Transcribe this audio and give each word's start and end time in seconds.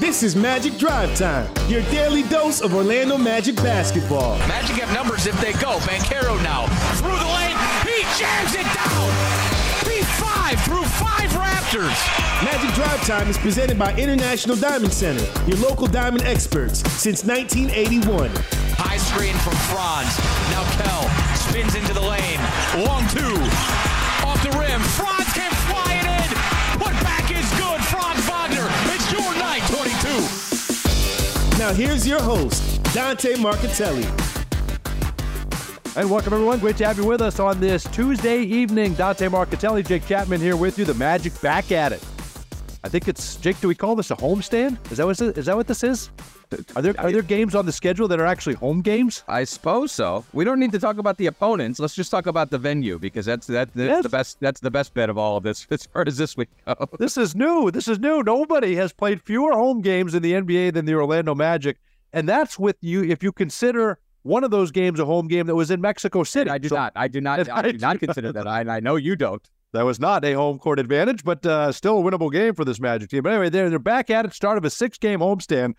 This 0.00 0.22
is 0.22 0.34
Magic 0.34 0.78
Drive 0.78 1.14
Time, 1.14 1.46
your 1.68 1.82
daily 1.92 2.22
dose 2.22 2.62
of 2.62 2.74
Orlando 2.74 3.18
Magic 3.18 3.54
basketball. 3.56 4.38
Magic 4.48 4.76
have 4.76 4.90
numbers 4.94 5.26
if 5.26 5.38
they 5.42 5.52
go. 5.52 5.76
Banchero 5.80 6.42
now 6.42 6.64
through 6.96 7.12
the 7.12 7.30
lane. 7.36 7.54
He 7.84 8.00
jams 8.16 8.54
it 8.56 8.64
down. 8.72 9.10
P5 9.84 10.64
through 10.64 10.84
five 10.96 11.28
Raptors. 11.36 12.00
Magic 12.42 12.74
Drive 12.74 13.06
Time 13.06 13.28
is 13.28 13.36
presented 13.36 13.78
by 13.78 13.94
International 13.96 14.56
Diamond 14.56 14.94
Center, 14.94 15.22
your 15.46 15.58
local 15.58 15.86
diamond 15.86 16.24
experts 16.24 16.80
since 16.92 17.22
1981. 17.22 18.30
High 18.80 18.96
screen 18.96 19.34
from 19.44 19.52
Franz. 19.68 20.16
Now 20.48 20.64
Kell 20.80 21.04
spins 21.36 21.74
into 21.74 21.92
the 21.92 22.00
lane. 22.00 22.40
Long 22.88 23.06
two. 23.12 23.36
Off 24.24 24.40
the 24.42 24.56
rim. 24.58 24.80
Franz 24.96 25.30
can 25.34 25.59
Now 31.60 31.74
here's 31.74 32.08
your 32.08 32.22
host, 32.22 32.82
Dante 32.94 33.34
Marchitelli. 33.34 34.06
And 35.94 36.10
welcome, 36.10 36.32
everyone. 36.32 36.58
Great 36.58 36.78
to 36.78 36.86
have 36.86 36.96
you 36.96 37.04
with 37.04 37.20
us 37.20 37.38
on 37.38 37.60
this 37.60 37.84
Tuesday 37.84 38.40
evening. 38.40 38.94
Dante 38.94 39.28
Marchitelli, 39.28 39.86
Jake 39.86 40.06
Chapman 40.06 40.40
here 40.40 40.56
with 40.56 40.78
you. 40.78 40.86
The 40.86 40.94
Magic 40.94 41.38
back 41.42 41.70
at 41.70 41.92
it. 41.92 42.02
I 42.82 42.88
think 42.88 43.08
it's 43.08 43.36
Jake. 43.36 43.60
Do 43.60 43.68
we 43.68 43.74
call 43.74 43.94
this 43.94 44.10
a 44.10 44.16
homestand? 44.16 44.78
Is 44.90 44.96
that 44.96 45.06
what 45.06 45.20
is 45.20 45.46
that 45.46 45.54
what 45.56 45.66
this 45.66 45.84
is? 45.84 46.10
Are 46.74 46.80
there 46.80 46.94
are 46.98 47.12
there 47.12 47.20
games 47.22 47.54
on 47.54 47.66
the 47.66 47.72
schedule 47.72 48.08
that 48.08 48.18
are 48.18 48.24
actually 48.24 48.54
home 48.54 48.80
games? 48.80 49.22
I 49.28 49.44
suppose 49.44 49.92
so. 49.92 50.24
We 50.32 50.44
don't 50.46 50.58
need 50.58 50.72
to 50.72 50.78
talk 50.78 50.96
about 50.96 51.18
the 51.18 51.26
opponents. 51.26 51.78
Let's 51.78 51.94
just 51.94 52.10
talk 52.10 52.26
about 52.26 52.48
the 52.50 52.56
venue 52.56 52.98
because 52.98 53.26
that's 53.26 53.46
that, 53.48 53.68
that's 53.74 53.88
Yes. 53.88 54.02
the 54.02 54.08
best. 54.08 54.40
That's 54.40 54.60
the 54.60 54.70
best 54.70 54.94
bet 54.94 55.10
of 55.10 55.18
all 55.18 55.36
of 55.36 55.42
this 55.42 55.66
as 55.70 55.84
far 55.86 56.04
as 56.06 56.16
this 56.16 56.38
week 56.38 56.48
goes. 56.66 56.88
This 56.98 57.18
is 57.18 57.36
new. 57.36 57.70
This 57.70 57.86
is 57.86 57.98
new. 57.98 58.22
Nobody 58.22 58.74
has 58.76 58.94
played 58.94 59.20
fewer 59.20 59.52
home 59.52 59.82
games 59.82 60.14
in 60.14 60.22
the 60.22 60.32
NBA 60.32 60.72
than 60.72 60.86
the 60.86 60.94
Orlando 60.94 61.34
Magic, 61.34 61.76
and 62.14 62.26
that's 62.26 62.58
with 62.58 62.76
you 62.80 63.04
if 63.04 63.22
you 63.22 63.30
consider 63.30 63.98
one 64.22 64.42
of 64.42 64.50
those 64.50 64.70
games 64.70 65.00
a 65.00 65.04
home 65.04 65.28
game 65.28 65.46
that 65.46 65.54
was 65.54 65.70
in 65.70 65.82
Mexico 65.82 66.24
City. 66.24 66.48
I 66.50 66.56
do 66.56 66.68
So- 66.68 66.76
not. 66.76 66.92
I 66.96 67.08
do 67.08 67.20
not. 67.20 67.46
I 67.50 67.58
I 67.58 67.72
do 67.72 67.78
not 67.78 68.00
consider 68.00 68.32
that. 68.32 68.46
I, 68.46 68.60
I 68.76 68.80
know 68.80 68.96
you 68.96 69.16
don't. 69.16 69.46
That 69.72 69.84
was 69.84 70.00
not 70.00 70.24
a 70.24 70.32
home 70.32 70.58
court 70.58 70.80
advantage, 70.80 71.22
but 71.22 71.46
uh, 71.46 71.70
still 71.70 71.98
a 71.98 72.02
winnable 72.02 72.32
game 72.32 72.54
for 72.54 72.64
this 72.64 72.80
Magic 72.80 73.10
team. 73.10 73.22
But 73.22 73.32
anyway, 73.32 73.50
they're, 73.50 73.70
they're 73.70 73.78
back 73.78 74.10
at 74.10 74.24
it. 74.24 74.32
Start 74.32 74.58
of 74.58 74.64
a 74.64 74.70
six 74.70 74.98
game 74.98 75.20
homestand. 75.20 75.74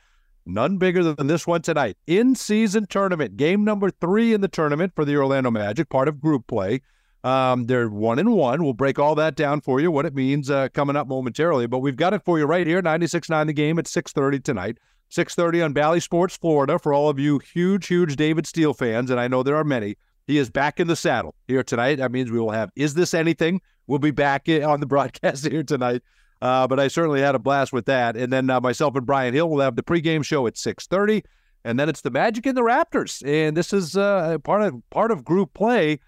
None 0.46 0.78
bigger 0.78 1.04
than 1.04 1.28
this 1.28 1.46
one 1.46 1.62
tonight. 1.62 1.98
In 2.08 2.34
season 2.34 2.88
tournament, 2.88 3.38
game 3.38 3.64
number 3.64 3.92
three 3.92 4.34
in 4.34 4.42
the 4.42 4.48
tournament 4.48 4.94
for 4.96 5.06
the 5.06 5.16
Orlando 5.16 5.52
Magic, 5.52 5.90
part 5.90 6.08
of 6.08 6.20
group 6.20 6.48
play. 6.48 6.82
Um, 7.24 7.66
they're 7.66 7.90
one 7.90 8.18
and 8.18 8.34
one. 8.34 8.64
We'll 8.64 8.74
break 8.74 8.98
all 8.98 9.14
that 9.16 9.36
down 9.36 9.62
for 9.62 9.80
you, 9.80 9.92
what 9.92 10.08
it 10.08 10.16
means 10.16 10.50
uh, 10.50 10.70
coming 10.70 10.96
up 10.96 11.08
momentarily. 11.08 11.68
But 11.68 11.80
we've 11.80 11.96
got 11.96 12.14
it 12.14 12.24
for 12.24 12.40
you 12.40 12.46
right 12.46 12.66
here, 12.66 12.82
96.9 12.82 13.46
the 13.46 13.54
game 13.54 13.78
at 13.78 13.86
6.30 13.86 14.44
tonight. 14.44 14.78
6.30 15.12 15.66
on 15.66 15.74
Bally 15.74 16.00
Sports 16.00 16.38
Florida 16.38 16.80
for 16.80 16.94
all 16.94 17.10
of 17.10 17.20
you 17.20 17.38
huge, 17.40 17.88
huge 17.88 18.16
David 18.16 18.48
Steele 18.48 18.74
fans, 18.74 19.12
and 19.12 19.20
I 19.20 19.28
know 19.28 19.44
there 19.44 19.58
are 19.58 19.64
many. 19.64 19.98
He 20.26 20.38
is 20.38 20.50
back 20.50 20.80
in 20.80 20.88
the 20.88 20.96
saddle 20.96 21.36
here 21.48 21.64
tonight. 21.64 21.96
That 21.96 22.12
means 22.12 22.32
we 22.32 22.40
will 22.40 22.52
have 22.52 22.72
Is 22.76 22.94
This 22.94 23.14
Anything? 23.14 23.62
We'll 23.92 24.00
be 24.00 24.12
back 24.12 24.48
on 24.48 24.80
the 24.80 24.86
broadcast 24.86 25.46
here 25.52 25.64
tonight. 25.64 26.02
Uh, 26.42 26.66
but 26.66 26.80
I 26.80 26.88
certainly 26.88 27.20
had 27.20 27.36
a 27.36 27.40
blast 27.40 27.74
with 27.74 27.88
that. 27.88 28.16
And 28.16 28.32
then 28.32 28.50
uh, 28.50 28.62
myself 28.62 28.96
and 28.96 29.06
Brian 29.06 29.34
Hill 29.34 29.50
will 29.50 29.60
have 29.60 29.76
the 29.76 29.84
pregame 29.84 30.24
show 30.24 30.48
at 30.48 30.56
6.30. 30.56 31.26
And 31.66 31.78
then 31.78 31.90
it's 31.90 32.00
the 32.00 32.10
Magic 32.10 32.46
and 32.46 32.56
the 32.56 32.62
Raptors. 32.62 33.22
And 33.28 33.58
this 33.58 33.74
is 33.74 33.98
uh, 33.98 34.38
part 34.46 34.62
of 34.62 34.90
part 34.92 35.12
of 35.12 35.26
group 35.26 35.54
play. 35.54 36.00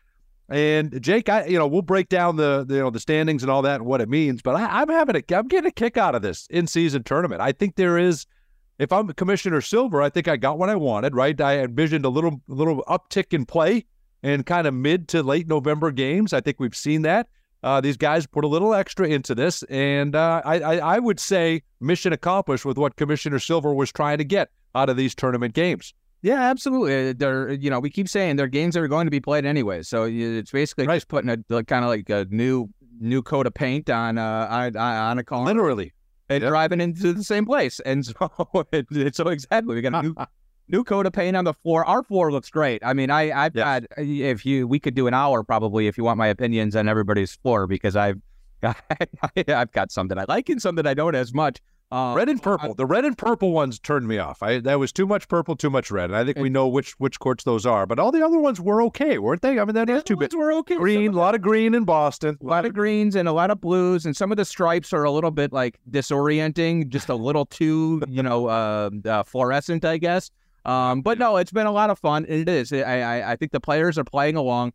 And 0.47 1.01
Jake, 1.01 1.27
I 1.27 1.45
you 1.45 1.57
know 1.57 1.67
we'll 1.67 1.81
break 1.81 2.07
down 2.07 2.37
the, 2.37 2.63
the 2.65 2.75
you 2.75 2.79
know 2.79 2.89
the 2.89 3.01
standings 3.01 3.43
and 3.43 3.51
all 3.51 3.61
that 3.63 3.81
and 3.81 3.85
what 3.85 3.99
it 3.99 4.07
means. 4.07 4.41
But 4.41 4.55
I, 4.55 4.81
I'm 4.81 4.87
having 4.87 5.17
a 5.17 5.35
I'm 5.35 5.49
getting 5.49 5.67
a 5.67 5.71
kick 5.71 5.97
out 5.97 6.15
of 6.15 6.21
this 6.21 6.47
in 6.49 6.67
season 6.67 7.03
tournament. 7.03 7.41
I 7.41 7.51
think 7.51 7.75
there 7.75 7.97
is 7.97 8.25
if 8.79 8.93
I'm 8.93 9.09
Commissioner 9.09 9.59
Silver, 9.59 10.01
I 10.01 10.09
think 10.09 10.29
I 10.29 10.37
got 10.37 10.57
what 10.57 10.69
I 10.69 10.75
wanted. 10.75 11.15
Right, 11.15 11.39
I 11.39 11.59
envisioned 11.59 12.05
a 12.05 12.09
little 12.09 12.41
little 12.47 12.81
uptick 12.87 13.33
in 13.33 13.45
play 13.45 13.85
and 14.23 14.45
kind 14.45 14.67
of 14.67 14.73
mid 14.73 15.09
to 15.09 15.21
late 15.21 15.47
November 15.47 15.91
games. 15.91 16.31
I 16.31 16.39
think 16.39 16.61
we've 16.61 16.75
seen 16.75 17.01
that. 17.03 17.27
Uh, 17.63 17.79
these 17.81 17.97
guys 17.97 18.27
put 18.27 18.43
a 18.43 18.47
little 18.47 18.73
extra 18.73 19.07
into 19.07 19.33
this, 19.33 19.63
and 19.63 20.15
uh, 20.15 20.41
I, 20.43 20.59
I 20.59 20.95
I 20.95 20.99
would 20.99 21.19
say 21.19 21.63
mission 21.79 22.11
accomplished 22.13 22.65
with 22.65 22.77
what 22.77 22.95
Commissioner 22.97 23.39
Silver 23.39 23.73
was 23.73 23.91
trying 23.91 24.17
to 24.17 24.23
get 24.25 24.49
out 24.75 24.89
of 24.89 24.97
these 24.97 25.15
tournament 25.15 25.53
games. 25.53 25.93
Yeah, 26.21 26.41
absolutely. 26.41 27.09
Uh, 27.09 27.13
They're 27.17 27.51
you 27.53 27.69
know 27.69 27.79
we 27.79 27.89
keep 27.89 28.07
saying 28.09 28.35
they're 28.35 28.47
games 28.47 28.73
that 28.75 28.81
are 28.81 28.87
going 28.87 29.05
to 29.07 29.11
be 29.11 29.19
played 29.19 29.45
anyway. 29.45 29.81
So 29.83 30.03
it's 30.05 30.51
basically 30.51 30.87
Right. 30.87 30.95
just 30.95 31.07
putting 31.07 31.29
a 31.29 31.63
kind 31.63 31.83
of 31.85 31.89
like 31.89 32.09
a 32.09 32.25
new 32.29 32.69
new 32.99 33.21
coat 33.21 33.47
of 33.47 33.53
paint 33.53 33.89
on 33.89 34.17
uh 34.17 34.47
on, 34.49 34.77
on 34.77 35.19
a 35.19 35.23
car 35.23 35.43
Literally, 35.45 35.93
and 36.29 36.41
Yep. 36.41 36.49
driving 36.49 36.79
into 36.81 37.11
the 37.13 37.23
same 37.23 37.45
place. 37.45 37.79
And 37.85 38.05
so 38.05 38.31
it, 38.71 38.87
it's 38.91 39.17
so 39.17 39.27
exactly 39.29 39.75
we 39.75 39.81
got 39.81 39.95
a 39.95 40.01
new 40.03 40.15
new 40.67 40.83
coat 40.83 41.05
of 41.05 41.13
paint 41.13 41.35
on 41.35 41.45
the 41.45 41.53
floor. 41.53 41.85
Our 41.85 42.03
floor 42.03 42.31
looks 42.31 42.49
great. 42.49 42.81
I 42.85 42.93
mean, 42.93 43.09
I 43.09 43.31
I've 43.45 43.55
Yes. 43.55 43.63
got 43.63 43.83
if 43.97 44.45
you 44.45 44.67
we 44.67 44.79
could 44.79 44.95
do 44.95 45.07
an 45.07 45.13
hour 45.13 45.43
probably 45.43 45.87
if 45.87 45.97
you 45.97 46.03
want 46.03 46.17
my 46.17 46.27
opinions 46.27 46.75
on 46.75 46.87
everybody's 46.87 47.35
floor 47.35 47.67
because 47.67 47.95
I've 47.95 48.19
got 48.61 48.77
I've 49.47 49.71
got 49.71 49.91
some 49.91 50.07
that 50.09 50.17
I 50.19 50.25
like 50.27 50.49
and 50.49 50.61
some 50.61 50.75
that 50.75 50.87
I 50.87 50.93
don't 50.93 51.15
as 51.15 51.33
much. 51.33 51.59
Um, 51.91 52.15
red 52.15 52.27
and 52.27 52.41
purple. 52.41 52.73
The 52.73 52.87
red 52.87 53.05
and 53.05 53.15
purple 53.15 53.51
ones 53.51 53.77
turned 53.77 54.07
me 54.07 54.17
off. 54.17 54.41
I 54.41 54.59
that 54.61 54.79
was 54.79 54.91
too 54.91 55.05
much 55.05 55.27
purple, 55.27 55.55
too 55.55 55.69
much 55.69 55.91
red. 55.91 56.05
And 56.05 56.15
I 56.15 56.25
think 56.25 56.39
we 56.39 56.49
know 56.49 56.67
which 56.67 56.93
which 56.93 57.19
courts 57.19 57.43
those 57.43 57.67
are. 57.67 57.85
But 57.85 57.99
all 57.99 58.11
the 58.11 58.25
other 58.25 58.39
ones 58.39 58.59
were 58.59 58.81
okay, 58.83 59.19
weren't 59.19 59.43
they? 59.43 59.59
I 59.59 59.65
mean, 59.65 59.75
that 59.75 59.91
is 59.91 60.01
too 60.03 60.15
bit 60.15 60.33
We're 60.35 60.55
okay. 60.55 60.75
Green. 60.75 61.13
A 61.13 61.15
lot 61.15 61.35
of 61.35 61.43
green 61.43 61.75
in 61.75 61.83
Boston. 61.83 62.35
a 62.41 62.45
lot 62.45 62.65
of 62.65 62.73
greens 62.73 63.15
and 63.15 63.27
a 63.27 63.31
lot 63.31 63.51
of 63.51 63.61
blues, 63.61 64.07
and 64.07 64.17
some 64.17 64.31
of 64.31 64.37
the 64.37 64.45
stripes 64.45 64.91
are 64.91 65.03
a 65.03 65.11
little 65.11 65.29
bit 65.29 65.53
like 65.53 65.77
disorienting, 65.91 66.89
just 66.89 67.09
a 67.09 67.15
little 67.15 67.45
too, 67.45 68.01
you 68.07 68.23
know, 68.23 68.47
uh, 68.47 68.89
uh, 69.05 69.21
fluorescent, 69.23 69.85
I 69.85 69.97
guess. 69.97 70.31
Um, 70.65 71.01
but 71.01 71.19
no, 71.19 71.37
it's 71.37 71.51
been 71.51 71.67
a 71.67 71.71
lot 71.71 71.89
of 71.89 71.99
fun. 71.99 72.25
It 72.27 72.47
is. 72.47 72.71
I, 72.71 72.79
I, 72.81 73.31
I 73.31 73.35
think 73.35 73.51
the 73.51 73.59
players 73.59 73.97
are 73.97 74.03
playing 74.03 74.35
along. 74.35 74.73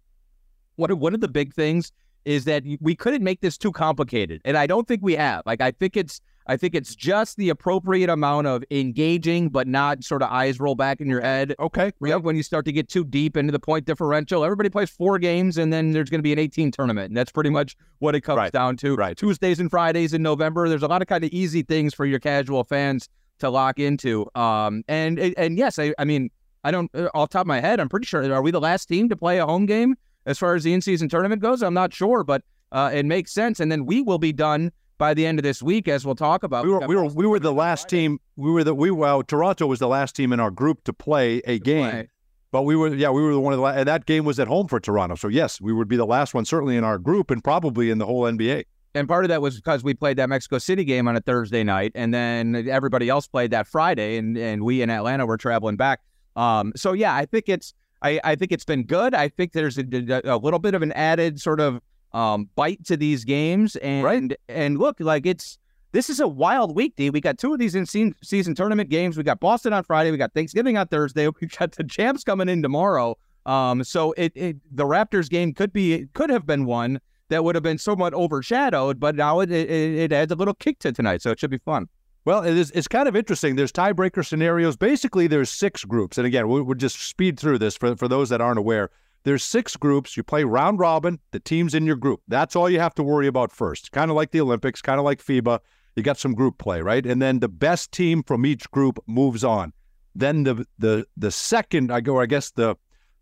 What 0.76 0.92
one 0.92 1.14
of 1.14 1.20
the 1.20 1.28
big 1.28 1.54
things 1.54 1.92
is 2.24 2.44
that 2.44 2.62
we 2.80 2.94
couldn't 2.94 3.24
make 3.24 3.40
this 3.40 3.56
too 3.56 3.72
complicated, 3.72 4.42
and 4.44 4.56
I 4.56 4.66
don't 4.66 4.86
think 4.86 5.00
we 5.02 5.16
have. 5.16 5.42
Like, 5.46 5.60
I 5.60 5.70
think 5.72 5.96
it's. 5.96 6.20
I 6.50 6.56
think 6.56 6.74
it's 6.74 6.94
just 6.94 7.36
the 7.36 7.50
appropriate 7.50 8.08
amount 8.08 8.46
of 8.46 8.64
engaging, 8.70 9.50
but 9.50 9.68
not 9.68 10.02
sort 10.02 10.22
of 10.22 10.30
eyes 10.30 10.58
roll 10.58 10.74
back 10.74 10.98
in 10.98 11.06
your 11.06 11.20
head. 11.20 11.54
Okay. 11.60 11.92
Yep, 12.02 12.22
when 12.22 12.36
you 12.36 12.42
start 12.42 12.64
to 12.64 12.72
get 12.72 12.88
too 12.88 13.04
deep 13.04 13.36
into 13.36 13.52
the 13.52 13.58
point 13.58 13.84
differential, 13.84 14.42
everybody 14.42 14.70
plays 14.70 14.88
four 14.88 15.18
games, 15.18 15.58
and 15.58 15.70
then 15.70 15.92
there's 15.92 16.08
going 16.08 16.20
to 16.20 16.22
be 16.22 16.32
an 16.32 16.38
18 16.38 16.70
tournament, 16.70 17.08
and 17.08 17.16
that's 17.18 17.30
pretty 17.30 17.50
much 17.50 17.76
what 17.98 18.14
it 18.14 18.22
comes 18.22 18.38
Right, 18.38 18.50
down 18.50 18.78
to. 18.78 18.94
right. 18.96 19.14
Tuesdays 19.14 19.60
and 19.60 19.70
Fridays 19.70 20.14
in 20.14 20.22
November. 20.22 20.70
There's 20.70 20.82
a 20.82 20.86
lot 20.86 21.02
of 21.02 21.08
kind 21.08 21.22
of 21.22 21.28
easy 21.34 21.60
things 21.62 21.92
for 21.92 22.06
your 22.06 22.18
casual 22.18 22.64
fans 22.64 23.10
to 23.38 23.50
lock 23.50 23.78
into. 23.78 24.28
Um, 24.34 24.82
and 24.88 25.18
and 25.18 25.58
yes, 25.58 25.78
I, 25.78 25.94
I 25.98 26.04
mean, 26.04 26.30
I 26.64 26.70
don't 26.70 26.90
uh, 26.94 27.08
off 27.14 27.30
the 27.30 27.34
top 27.34 27.42
of 27.42 27.46
my 27.46 27.60
head, 27.60 27.80
I'm 27.80 27.88
pretty 27.88 28.06
sure. 28.06 28.30
Are 28.32 28.42
we 28.42 28.50
the 28.50 28.60
last 28.60 28.86
team 28.86 29.08
to 29.08 29.16
play 29.16 29.38
a 29.38 29.46
home 29.46 29.66
game 29.66 29.96
as 30.26 30.38
far 30.38 30.54
as 30.54 30.64
the 30.64 30.72
in-season 30.72 31.08
tournament 31.08 31.42
goes? 31.42 31.62
I'm 31.62 31.74
not 31.74 31.92
sure, 31.92 32.24
but 32.24 32.42
uh, 32.72 32.90
it 32.92 33.06
makes 33.06 33.32
sense. 33.32 33.60
And 33.60 33.70
then 33.70 33.86
we 33.86 34.02
will 34.02 34.18
be 34.18 34.32
done 34.32 34.72
by 34.98 35.14
the 35.14 35.24
end 35.24 35.38
of 35.38 35.44
this 35.44 35.62
week, 35.62 35.88
as 35.88 36.04
we'll 36.04 36.14
talk 36.16 36.42
about. 36.42 36.64
We 36.64 36.72
were 36.72 36.86
we 36.86 36.96
were 36.96 37.06
we 37.06 37.26
were 37.26 37.38
the 37.38 37.52
last 37.52 37.88
team. 37.88 38.18
We 38.36 38.50
were 38.50 38.64
the 38.64 38.74
we 38.74 38.90
well 38.90 39.22
Toronto 39.22 39.66
was 39.66 39.78
the 39.78 39.88
last 39.88 40.16
team 40.16 40.32
in 40.32 40.40
our 40.40 40.50
group 40.50 40.84
to 40.84 40.92
play 40.92 41.38
a 41.46 41.54
to 41.54 41.58
game. 41.58 41.90
play. 41.90 42.08
But 42.50 42.62
we 42.62 42.76
were 42.76 42.88
yeah 42.94 43.10
we 43.10 43.22
were 43.22 43.32
the 43.32 43.40
one 43.40 43.52
of 43.52 43.58
the 43.58 43.62
la- 43.62 43.70
and 43.70 43.86
that 43.88 44.06
game 44.06 44.24
was 44.24 44.40
at 44.40 44.48
home 44.48 44.68
for 44.68 44.80
Toronto. 44.80 45.14
So 45.14 45.28
yes, 45.28 45.60
we 45.60 45.72
would 45.72 45.88
be 45.88 45.96
the 45.96 46.06
last 46.06 46.34
one 46.34 46.44
certainly 46.44 46.76
in 46.76 46.84
our 46.84 46.98
group 46.98 47.30
and 47.30 47.42
probably 47.42 47.90
in 47.90 47.98
the 47.98 48.06
whole 48.06 48.22
NBA. 48.22 48.64
And 48.94 49.06
part 49.06 49.24
of 49.24 49.28
that 49.28 49.42
was 49.42 49.56
because 49.56 49.84
we 49.84 49.94
played 49.94 50.16
that 50.16 50.28
Mexico 50.28 50.58
City 50.58 50.84
game 50.84 51.08
on 51.08 51.16
a 51.16 51.20
Thursday 51.20 51.62
night, 51.62 51.92
and 51.94 52.12
then 52.12 52.68
everybody 52.68 53.08
else 53.08 53.26
played 53.26 53.50
that 53.50 53.66
Friday, 53.66 54.16
and 54.16 54.36
and 54.36 54.64
we 54.64 54.82
in 54.82 54.90
Atlanta 54.90 55.26
were 55.26 55.36
traveling 55.36 55.76
back. 55.76 56.00
Um, 56.36 56.72
so 56.76 56.92
yeah, 56.92 57.14
I 57.14 57.26
think 57.26 57.48
it's 57.48 57.74
I, 58.02 58.20
I 58.24 58.34
think 58.34 58.52
it's 58.52 58.64
been 58.64 58.84
good. 58.84 59.14
I 59.14 59.28
think 59.28 59.52
there's 59.52 59.78
a, 59.78 59.84
a 60.24 60.36
little 60.38 60.58
bit 60.58 60.74
of 60.74 60.82
an 60.82 60.92
added 60.92 61.40
sort 61.40 61.60
of 61.60 61.80
um, 62.12 62.48
bite 62.56 62.84
to 62.86 62.96
these 62.96 63.24
games, 63.24 63.76
and 63.76 64.04
Right. 64.04 64.32
and 64.48 64.78
look 64.78 64.98
like 65.00 65.26
it's 65.26 65.58
this 65.92 66.08
is 66.10 66.20
a 66.20 66.28
wild 66.28 66.74
week, 66.74 66.94
D. 66.96 67.10
We 67.10 67.20
got 67.20 67.38
two 67.38 67.52
of 67.52 67.58
these 67.58 67.74
in 67.74 67.86
season, 67.86 68.14
season 68.22 68.54
tournament 68.54 68.90
games. 68.90 69.16
We 69.16 69.22
got 69.22 69.40
Boston 69.40 69.72
on 69.72 69.82
Friday. 69.84 70.10
We 70.10 70.16
got 70.16 70.32
Thanksgiving 70.34 70.76
on 70.76 70.86
Thursday. 70.88 71.28
We 71.40 71.46
got 71.48 71.72
the 71.72 71.84
champs 71.84 72.24
coming 72.24 72.48
in 72.48 72.62
tomorrow. 72.62 73.16
Um, 73.46 73.82
so 73.84 74.12
it, 74.16 74.32
it 74.34 74.56
the 74.70 74.84
Raptors 74.84 75.28
game 75.30 75.54
could 75.54 75.72
be 75.72 76.06
could 76.14 76.30
have 76.30 76.46
been 76.46 76.66
one 76.66 77.00
that 77.28 77.44
would 77.44 77.54
have 77.54 77.62
been 77.62 77.78
somewhat 77.78 78.14
overshadowed, 78.14 78.98
but 78.98 79.14
now 79.14 79.40
it, 79.40 79.50
it 79.50 79.70
it 79.70 80.12
adds 80.12 80.32
a 80.32 80.36
little 80.36 80.54
kick 80.54 80.78
to 80.80 80.92
tonight, 80.92 81.22
so 81.22 81.30
it 81.30 81.40
should 81.40 81.50
be 81.50 81.58
fun. 81.58 81.88
Well, 82.24 82.42
it 82.44 82.58
is, 82.58 82.70
it's 82.72 82.88
kind 82.88 83.08
of 83.08 83.16
interesting. 83.16 83.56
There's 83.56 83.72
tiebreaker 83.72 84.26
scenarios. 84.26 84.76
Basically, 84.76 85.28
there's 85.28 85.48
six 85.48 85.82
groups. 85.84 86.18
And 86.18 86.26
again, 86.26 86.46
we'll, 86.46 86.62
we'll 86.62 86.74
just 86.76 87.00
speed 87.00 87.40
through 87.40 87.58
this 87.58 87.74
for, 87.74 87.96
for 87.96 88.06
those 88.06 88.28
that 88.28 88.42
aren't 88.42 88.58
aware. 88.58 88.90
There's 89.24 89.42
six 89.42 89.76
groups. 89.76 90.14
You 90.14 90.22
play 90.22 90.44
round 90.44 90.78
robin, 90.78 91.20
the 91.30 91.40
teams 91.40 91.74
in 91.74 91.86
your 91.86 91.96
group. 91.96 92.20
That's 92.28 92.54
all 92.54 92.68
you 92.68 92.80
have 92.80 92.94
to 92.96 93.02
worry 93.02 93.28
about 93.28 93.50
first. 93.50 93.92
Kind 93.92 94.10
of 94.10 94.16
like 94.16 94.32
the 94.32 94.42
Olympics, 94.42 94.82
kind 94.82 94.98
of 94.98 95.06
like 95.06 95.24
FIBA. 95.24 95.60
You 95.96 96.02
got 96.02 96.18
some 96.18 96.34
group 96.34 96.58
play, 96.58 96.82
right? 96.82 97.04
And 97.06 97.22
then 97.22 97.40
the 97.40 97.48
best 97.48 97.92
team 97.92 98.22
from 98.22 98.44
each 98.44 98.70
group 98.70 98.98
moves 99.06 99.42
on. 99.42 99.72
Then 100.14 100.44
the 100.44 100.66
the 100.78 101.06
the 101.16 101.30
second, 101.30 101.90
I 101.90 102.00
go, 102.00 102.20
I 102.20 102.26
guess 102.26 102.50
the 102.50 102.76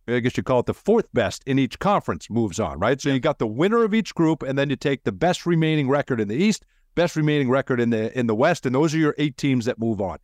I 0.08 0.20
guess 0.20 0.36
you 0.36 0.42
call 0.42 0.60
it 0.60 0.66
the 0.66 0.74
fourth 0.74 1.06
best 1.12 1.42
in 1.46 1.58
each 1.58 1.78
conference 1.78 2.30
moves 2.30 2.60
on, 2.60 2.78
right? 2.78 3.00
So 3.00 3.08
you 3.08 3.18
got 3.18 3.38
the 3.38 3.46
winner 3.46 3.82
of 3.82 3.92
each 3.92 4.14
group, 4.14 4.42
and 4.42 4.58
then 4.58 4.70
you 4.70 4.76
take 4.76 5.04
the 5.04 5.12
best 5.12 5.46
remaining 5.46 5.88
record 5.88 6.20
in 6.20 6.28
the 6.28 6.36
East 6.36 6.64
best 6.96 7.14
remaining 7.14 7.48
record 7.48 7.78
in 7.78 7.90
the 7.90 8.18
in 8.18 8.26
the 8.26 8.34
West, 8.34 8.66
and 8.66 8.74
those 8.74 8.92
are 8.92 8.98
your 8.98 9.14
eight 9.18 9.36
teams 9.36 9.66
that 9.66 9.78
move 9.78 10.00
on. 10.00 10.18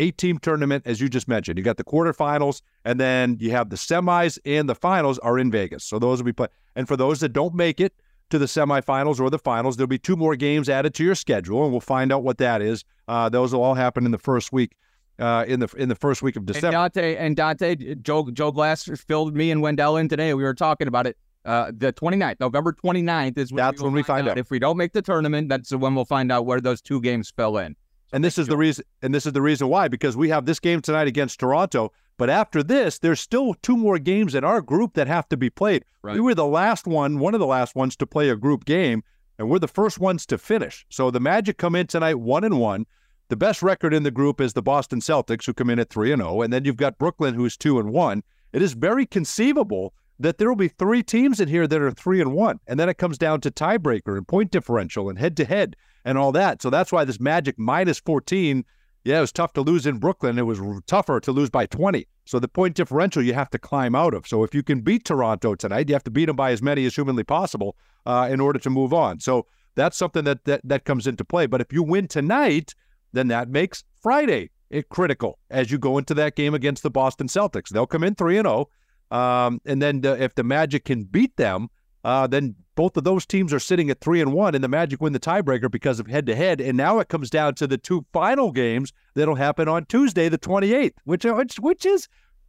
Eight 0.00 0.18
team 0.18 0.38
tournament, 0.38 0.82
as 0.86 1.00
you 1.00 1.08
just 1.08 1.28
mentioned. 1.28 1.56
You 1.56 1.62
got 1.62 1.76
the 1.76 1.84
quarterfinals, 1.84 2.62
and 2.84 2.98
then 2.98 3.36
you 3.38 3.52
have 3.52 3.70
the 3.70 3.76
semis 3.76 4.40
and 4.44 4.68
the 4.68 4.74
finals 4.74 5.20
are 5.20 5.38
in 5.38 5.52
Vegas. 5.52 5.84
So 5.84 6.00
those 6.00 6.18
will 6.18 6.24
be 6.24 6.32
played. 6.32 6.50
And 6.74 6.88
for 6.88 6.96
those 6.96 7.20
that 7.20 7.28
don't 7.28 7.54
make 7.54 7.78
it 7.78 7.94
to 8.30 8.38
the 8.38 8.46
semifinals 8.46 9.20
or 9.20 9.30
the 9.30 9.38
finals, 9.38 9.76
there'll 9.76 9.86
be 9.86 9.98
two 9.98 10.16
more 10.16 10.34
games 10.34 10.68
added 10.68 10.94
to 10.94 11.04
your 11.04 11.14
schedule, 11.14 11.62
and 11.62 11.70
we'll 11.70 11.80
find 11.80 12.10
out 12.10 12.24
what 12.24 12.38
that 12.38 12.60
is. 12.60 12.84
Uh, 13.06 13.28
those 13.28 13.54
will 13.54 13.62
all 13.62 13.74
happen 13.74 14.04
in 14.04 14.10
the 14.10 14.18
first 14.18 14.52
week 14.52 14.74
uh, 15.18 15.44
in 15.46 15.60
the 15.60 15.68
in 15.76 15.88
the 15.88 15.94
first 15.94 16.22
week 16.22 16.36
of 16.36 16.46
December. 16.46 16.66
And 16.68 16.72
Dante 16.72 17.16
and 17.16 17.36
Dante, 17.36 17.94
Joe 17.96 18.30
Joe 18.30 18.52
Glass 18.52 18.88
filled 19.06 19.34
me 19.34 19.50
and 19.50 19.62
Wendell 19.62 19.96
in 19.96 20.08
today. 20.08 20.34
We 20.34 20.42
were 20.42 20.54
talking 20.54 20.88
about 20.88 21.06
it. 21.06 21.16
Uh, 21.44 21.70
the 21.76 21.92
29th, 21.92 22.40
November 22.40 22.72
29th 22.72 23.36
is 23.36 23.52
when 23.52 23.58
that's 23.58 23.80
we 23.80 23.84
when 23.84 23.92
we 23.92 24.02
find, 24.02 24.24
find 24.24 24.28
out. 24.30 24.38
If 24.38 24.50
we 24.50 24.58
don't 24.58 24.78
make 24.78 24.94
the 24.94 25.02
tournament, 25.02 25.50
that's 25.50 25.74
when 25.74 25.94
we'll 25.94 26.06
find 26.06 26.32
out 26.32 26.46
where 26.46 26.58
those 26.60 26.80
two 26.80 27.02
games 27.02 27.30
fell 27.30 27.58
in. 27.58 27.76
And 28.14 28.24
this 28.24 28.38
is 28.38 28.46
the 28.46 28.56
reason. 28.56 28.84
And 29.02 29.14
this 29.14 29.26
is 29.26 29.32
the 29.32 29.42
reason 29.42 29.68
why 29.68 29.88
because 29.88 30.16
we 30.16 30.28
have 30.30 30.46
this 30.46 30.60
game 30.60 30.80
tonight 30.80 31.06
against 31.08 31.40
Toronto. 31.40 31.92
But 32.16 32.30
after 32.30 32.62
this, 32.62 33.00
there's 33.00 33.20
still 33.20 33.54
two 33.54 33.76
more 33.76 33.98
games 33.98 34.36
in 34.36 34.44
our 34.44 34.60
group 34.60 34.94
that 34.94 35.08
have 35.08 35.28
to 35.30 35.36
be 35.36 35.50
played. 35.50 35.84
Right. 36.02 36.14
We 36.14 36.20
were 36.20 36.34
the 36.34 36.46
last 36.46 36.86
one, 36.86 37.18
one 37.18 37.34
of 37.34 37.40
the 37.40 37.46
last 37.46 37.74
ones 37.74 37.96
to 37.96 38.06
play 38.06 38.28
a 38.28 38.36
group 38.36 38.64
game, 38.64 39.02
and 39.36 39.50
we're 39.50 39.58
the 39.58 39.66
first 39.66 39.98
ones 39.98 40.24
to 40.26 40.38
finish. 40.38 40.86
So 40.90 41.10
the 41.10 41.18
Magic 41.18 41.58
come 41.58 41.74
in 41.74 41.88
tonight 41.88 42.14
one 42.14 42.44
and 42.44 42.60
one. 42.60 42.86
The 43.28 43.36
best 43.36 43.62
record 43.62 43.94
in 43.94 44.02
the 44.02 44.10
group 44.10 44.38
is 44.40 44.52
the 44.52 44.62
Boston 44.62 45.00
Celtics, 45.00 45.46
who 45.46 45.54
come 45.54 45.70
in 45.70 45.78
at 45.78 45.88
three 45.88 46.12
and 46.12 46.20
zero, 46.20 46.42
and 46.42 46.52
then 46.52 46.64
you've 46.64 46.76
got 46.76 46.98
Brooklyn, 46.98 47.34
who's 47.34 47.56
two 47.56 47.78
and 47.78 47.90
one. 47.90 48.22
It 48.52 48.60
is 48.60 48.74
very 48.74 49.06
conceivable 49.06 49.94
that 50.18 50.36
there 50.36 50.48
will 50.48 50.56
be 50.56 50.68
three 50.68 51.02
teams 51.02 51.40
in 51.40 51.48
here 51.48 51.66
that 51.66 51.80
are 51.80 51.90
three 51.90 52.20
and 52.20 52.34
one, 52.34 52.60
and 52.66 52.78
then 52.78 52.88
it 52.90 52.98
comes 52.98 53.16
down 53.16 53.40
to 53.40 53.50
tiebreaker 53.50 54.16
and 54.16 54.28
point 54.28 54.50
differential 54.50 55.08
and 55.08 55.18
head 55.18 55.36
to 55.38 55.46
head 55.46 55.74
and 56.04 56.18
all 56.18 56.32
that. 56.32 56.60
So 56.60 56.68
that's 56.68 56.92
why 56.92 57.04
this 57.04 57.18
Magic 57.18 57.58
minus 57.58 57.98
fourteen. 57.98 58.64
Yeah, 59.04 59.18
it 59.18 59.22
was 59.22 59.32
tough 59.32 59.52
to 59.54 59.60
lose 59.60 59.86
in 59.86 59.98
Brooklyn. 59.98 60.38
It 60.38 60.46
was 60.46 60.60
tougher 60.86 61.20
to 61.20 61.30
lose 61.30 61.50
by 61.50 61.66
20. 61.66 62.08
So 62.24 62.38
the 62.38 62.48
point 62.48 62.74
differential 62.74 63.22
you 63.22 63.34
have 63.34 63.50
to 63.50 63.58
climb 63.58 63.94
out 63.94 64.14
of. 64.14 64.26
So 64.26 64.44
if 64.44 64.54
you 64.54 64.62
can 64.62 64.80
beat 64.80 65.04
Toronto 65.04 65.54
tonight, 65.54 65.90
you 65.90 65.94
have 65.94 66.04
to 66.04 66.10
beat 66.10 66.24
them 66.24 66.36
by 66.36 66.52
as 66.52 66.62
many 66.62 66.86
as 66.86 66.94
humanly 66.94 67.22
possible 67.22 67.76
uh, 68.06 68.30
in 68.32 68.40
order 68.40 68.58
to 68.58 68.70
move 68.70 68.94
on. 68.94 69.20
So 69.20 69.46
that's 69.74 69.98
something 69.98 70.24
that, 70.24 70.44
that 70.46 70.62
that 70.64 70.84
comes 70.84 71.06
into 71.06 71.22
play. 71.22 71.46
But 71.46 71.60
if 71.60 71.70
you 71.70 71.82
win 71.82 72.08
tonight, 72.08 72.74
then 73.14 73.28
that 73.28 73.48
makes 73.48 73.84
Friday 74.02 74.50
it 74.70 74.88
critical 74.88 75.38
as 75.50 75.70
you 75.70 75.78
go 75.78 75.98
into 75.98 76.14
that 76.14 76.36
game 76.36 76.54
against 76.54 76.82
the 76.82 76.90
Boston 76.90 77.28
Celtics. 77.28 77.68
They'll 77.68 77.86
come 77.86 78.04
in 78.04 78.14
three 78.14 78.38
and 78.38 78.46
zero, 78.46 78.68
um, 79.10 79.60
and 79.64 79.80
then 79.80 80.00
the, 80.00 80.20
if 80.22 80.34
the 80.34 80.44
Magic 80.44 80.84
can 80.84 81.04
beat 81.04 81.36
them, 81.36 81.68
uh, 82.02 82.26
then 82.26 82.56
both 82.74 82.96
of 82.96 83.04
those 83.04 83.24
teams 83.24 83.52
are 83.52 83.60
sitting 83.60 83.88
at 83.88 84.00
three 84.00 84.20
and 84.20 84.32
one, 84.32 84.54
and 84.54 84.64
the 84.64 84.68
Magic 84.68 85.00
win 85.00 85.12
the 85.12 85.20
tiebreaker 85.20 85.70
because 85.70 86.00
of 86.00 86.08
head 86.08 86.26
to 86.26 86.34
head. 86.34 86.60
And 86.60 86.76
now 86.76 86.98
it 86.98 87.08
comes 87.08 87.30
down 87.30 87.54
to 87.54 87.66
the 87.66 87.78
two 87.78 88.04
final 88.12 88.50
games 88.50 88.92
that'll 89.14 89.36
happen 89.36 89.68
on 89.68 89.86
Tuesday, 89.86 90.28
the 90.28 90.38
twenty 90.38 90.74
eighth, 90.74 90.98
which 91.04 91.24
which 91.24 91.56
which 91.60 91.86
is 91.86 92.08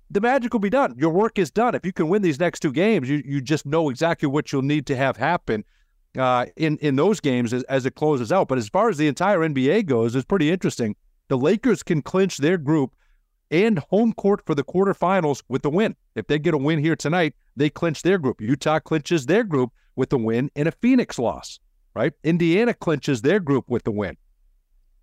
the 0.09 0.21
Magic 0.21 0.51
will 0.51 0.59
be 0.59 0.69
done. 0.69 0.95
Your 0.97 1.11
work 1.11 1.37
is 1.37 1.51
done. 1.51 1.75
If 1.75 1.85
you 1.85 1.93
can 1.93 2.09
win 2.09 2.21
these 2.21 2.39
next 2.39 2.61
two 2.61 2.71
games, 2.71 3.07
you 3.09 3.21
you 3.25 3.39
just 3.39 3.65
know 3.65 3.89
exactly 3.89 4.27
what 4.27 4.51
you'll 4.51 4.61
need 4.63 4.87
to 4.87 4.95
have 4.95 5.17
happen 5.17 5.63
uh, 6.17 6.45
in 6.55 6.77
in 6.77 6.95
those 6.95 7.19
games 7.19 7.53
as, 7.53 7.63
as 7.63 7.85
it 7.85 7.95
closes 7.95 8.31
out. 8.31 8.47
But 8.47 8.57
as 8.57 8.69
far 8.69 8.89
as 8.89 8.97
the 8.97 9.07
entire 9.07 9.39
NBA 9.39 9.85
goes, 9.85 10.15
it's 10.15 10.25
pretty 10.25 10.51
interesting. 10.51 10.95
The 11.27 11.37
Lakers 11.37 11.83
can 11.83 12.01
clinch 12.01 12.37
their 12.37 12.57
group 12.57 12.95
and 13.51 13.79
home 13.79 14.13
court 14.13 14.41
for 14.45 14.55
the 14.55 14.63
quarterfinals 14.63 15.43
with 15.49 15.61
the 15.61 15.69
win. 15.69 15.95
If 16.15 16.27
they 16.27 16.39
get 16.39 16.53
a 16.53 16.57
win 16.57 16.79
here 16.79 16.95
tonight, 16.95 17.35
they 17.55 17.69
clinch 17.69 18.01
their 18.01 18.17
group. 18.17 18.41
Utah 18.41 18.79
clinches 18.79 19.25
their 19.25 19.43
group 19.43 19.71
with 19.95 20.09
the 20.09 20.17
win 20.17 20.51
and 20.55 20.67
a 20.67 20.71
Phoenix 20.71 21.17
loss, 21.19 21.59
right? 21.93 22.13
Indiana 22.23 22.73
clinches 22.73 23.21
their 23.21 23.39
group 23.39 23.69
with 23.69 23.83
the 23.83 23.91
win. 23.91 24.17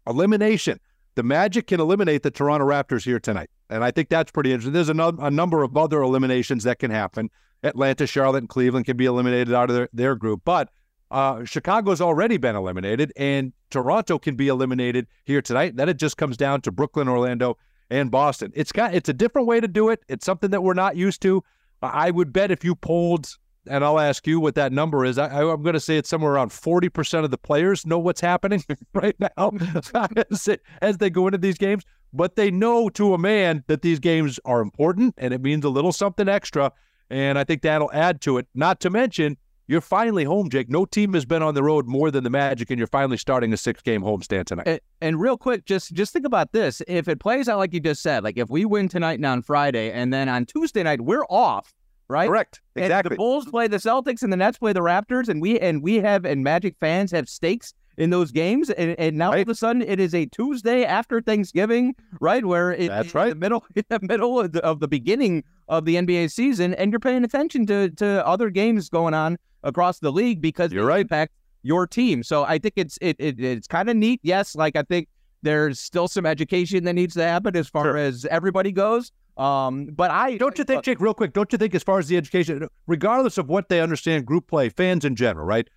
Elimination. 0.07 0.81
The 1.15 1.23
Magic 1.23 1.67
can 1.67 1.81
eliminate 1.81 2.23
the 2.23 2.31
Toronto 2.31 2.67
Raptors 2.67 3.05
here 3.05 3.21
tonight. 3.21 3.51
And 3.71 3.85
I 3.85 3.91
think 3.91 4.09
that's 4.09 4.31
pretty 4.31 4.53
interesting. 4.53 4.73
There's 4.73 4.89
a, 4.89 4.95
no- 4.95 5.17
a 5.19 5.31
number 5.31 5.63
of 5.63 5.77
other 5.77 6.03
eliminations 6.03 6.65
that 6.65 6.79
can 6.79 6.91
happen. 6.91 7.31
Atlanta, 7.63 8.07
Charlotte, 8.07 8.39
and 8.39 8.49
Cleveland 8.49 8.87
can 8.87 8.97
be 8.97 9.07
eliminated 9.07 9.55
out 9.55 9.71
of 9.71 9.77
their, 9.77 9.89
their 9.93 10.15
group. 10.17 10.43
But 10.45 10.71
uh, 11.13 11.45
Chicago's 11.45 12.01
already 12.01 12.39
been 12.39 12.57
eliminated, 12.57 13.13
and 13.17 13.53
Toronto 13.71 14.19
can 14.19 14.35
be 14.35 14.49
eliminated 14.49 15.07
here 15.25 15.43
tonight. 15.43 15.77
Then 15.77 15.89
it 15.89 15.99
just 15.99 16.17
comes 16.17 16.39
down 16.39 16.63
to 16.63 16.73
Brooklyn, 16.73 17.07
Orlando, 17.07 17.59
and 17.91 18.11
Boston. 18.11 18.51
It's 18.55 18.73
got 18.73 18.95
it's 18.95 19.11
a 19.11 19.13
different 19.13 19.47
way 19.47 19.61
to 19.61 19.69
do 19.69 19.91
it. 19.91 20.03
It's 20.09 20.25
something 20.25 20.51
that 20.51 20.63
we're 20.63 20.73
not 20.73 20.97
used 20.97 21.21
to. 21.23 21.45
I 21.83 22.11
would 22.11 22.33
bet 22.33 22.51
if 22.51 22.65
you 22.65 22.75
polled, 22.75 23.29
and 23.67 23.85
I'll 23.85 23.99
ask 23.99 24.27
you 24.27 24.41
what 24.41 24.55
that 24.55 24.73
number 24.73 25.05
is. 25.05 25.19
I, 25.19 25.43
I'm 25.43 25.63
going 25.63 25.75
to 25.75 25.81
say 25.81 25.99
it's 25.99 26.09
somewhere 26.09 26.33
around 26.33 26.51
40% 26.51 27.25
of 27.25 27.31
the 27.31 27.39
players 27.39 27.85
know 27.85 27.99
what's 27.99 28.21
happening 28.21 28.65
right 28.95 29.17
now 29.21 29.53
as, 30.31 30.49
as 30.81 30.99
they 30.99 31.11
go 31.11 31.27
into 31.27 31.39
these 31.39 31.59
games. 31.59 31.85
But 32.15 32.37
they 32.37 32.51
know 32.51 32.89
to 32.91 33.15
a 33.15 33.19
man 33.19 33.65
that 33.67 33.83
these 33.83 33.99
games 33.99 34.41
are 34.45 34.61
important, 34.61 35.15
and 35.19 35.35
it 35.35 35.43
means 35.43 35.65
a 35.65 35.71
little 35.71 35.93
something 35.93 36.29
extra. 36.29 36.73
And 37.11 37.39
I 37.39 37.45
think 37.45 37.61
that'll 37.63 37.93
add 37.93 38.23
to 38.23 38.39
it. 38.39 38.47
Not 38.55 38.81
to 38.81 38.91
mention, 38.91 39.37
you're 39.67 39.81
finally 39.81 40.25
home, 40.25 40.51
Jake. 40.51 40.69
No 40.69 40.85
team 40.85 41.15
has 41.15 41.25
been 41.25 41.43
on 41.43 41.55
the 41.55 41.63
road 41.63 41.87
more 41.87 42.11
than 42.11 42.25
the 42.25 42.31
Magic, 42.31 42.71
and 42.71 42.79
you're 42.79 42.87
finally 42.87 43.17
starting 43.17 43.53
a 43.53 43.57
six-game 43.57 44.03
homestand 44.03 44.47
tonight. 44.47 44.67
And, 44.67 44.81
and 45.01 45.21
real 45.21 45.37
quick, 45.37 45.65
just 45.65 45.93
just 45.93 46.13
think 46.13 46.27
about 46.27 46.53
this: 46.53 46.83
if 46.89 47.09
it 47.09 47.21
plays 47.21 47.49
out 47.49 47.59
like 47.59 47.73
you 47.73 47.81
just 47.81 48.03
said, 48.03 48.25
like 48.25 48.37
if 48.37 48.51
we 48.51 48.65
win 48.65 48.89
tonight 48.89 49.15
and 49.15 49.27
on 49.27 49.43
Friday, 49.43 49.93
and 49.93 50.13
then 50.13 50.29
on 50.29 50.47
Tuesday 50.47 50.83
night 50.83 51.01
we're 51.01 51.25
off, 51.31 51.73
right? 52.09 52.29
Correct. 52.29 52.61
And 52.77 52.85
Exactly. 52.85 53.11
the 53.11 53.17
Bulls 53.17 53.47
play 53.47 53.69
the 53.69 53.77
Celtics, 53.79 54.23
and 54.23 54.33
the 54.33 54.37
Nets 54.37 54.59
play 54.59 54.73
the 54.73 54.81
Raptors, 54.81 55.29
and 55.29 55.41
we 55.41 55.59
and 55.61 55.83
we 55.83 55.97
have 55.97 56.25
and 56.25 56.43
Magic 56.43 56.77
fans 56.81 57.11
have 57.13 57.29
stakes 57.29 57.73
in 57.99 58.11
those 58.11 58.33
games, 58.33 58.71
and, 58.71 58.99
and 58.99 59.17
now 59.17 59.33
all 59.33 59.39
of 59.39 59.49
a 59.49 59.55
sudden 59.55 59.83
it 59.83 60.01
is 60.01 60.15
a 60.15 60.25
Tuesday 60.27 60.85
after 60.85 61.21
Thanksgiving, 61.21 61.95
right? 62.21 62.45
Where 62.45 62.73
it, 62.73 62.89
That's 62.89 63.13
in 63.13 63.19
right. 63.19 63.29
the 63.29 63.35
middle 63.37 63.65
in 63.77 63.85
the 63.89 64.01
middle 64.01 64.41
of 64.41 64.53
the, 64.53 64.65
of 64.65 64.81
the 64.81 64.89
beginning 64.89 65.45
of 65.69 65.85
the 65.85 65.97
NBA 65.97 66.31
season, 66.33 66.75
and 66.75 66.91
you're 66.91 67.01
paying 67.01 67.23
attention 67.23 67.67
to 67.67 67.91
to 67.91 68.27
other 68.27 68.51
games 68.51 68.89
going 68.89 69.15
on 69.15 69.39
across 69.63 69.99
the 69.99 70.11
league 70.13 70.41
because 70.41 70.73
You're 70.73 70.87
right. 70.87 71.01
impact 71.03 71.33
your 71.63 71.87
team. 71.87 72.23
So 72.23 72.45
I 72.45 72.59
think 72.59 72.75
it's 72.77 72.99
it, 73.01 73.17
it 73.19 73.39
it's 73.41 73.67
kind 73.69 73.89
of 73.89 73.97
neat. 73.97 74.21
Yes, 74.23 74.57
like 74.57 74.77
I 74.77 74.83
think 74.83 75.09
there's 75.43 75.79
still 75.81 76.09
some 76.09 76.27
education 76.27 76.85
that 76.85 76.95
needs 76.95 77.15
to 77.15 77.23
happen 77.23 77.57
as 77.57 77.69
far 77.69 77.85
Sure. 77.85 77.97
as 77.97 78.25
everybody 78.27 78.73
goes. 78.73 79.13
Um, 79.37 79.87
but 79.87 80.11
I 80.11 80.37
Don't 80.37 80.59
you 80.59 80.65
think, 80.65 80.85
Jake, 80.85 81.01
real 81.01 81.15
quick, 81.15 81.33
don't 81.33 81.51
you 81.53 81.59
think, 81.59 81.75
as 81.75 81.83
far 81.83 81.99
as 81.99 82.07
the 82.07 82.17
education, 82.19 82.69
regardless 82.87 83.39
of 83.39 83.49
what 83.49 83.69
they 83.71 83.81
understand 83.81 84.27
group 84.27 84.47
play, 84.47 84.69
fans 84.69 85.05
in 85.05 85.17
general, 85.17 85.47
right? 85.47 85.69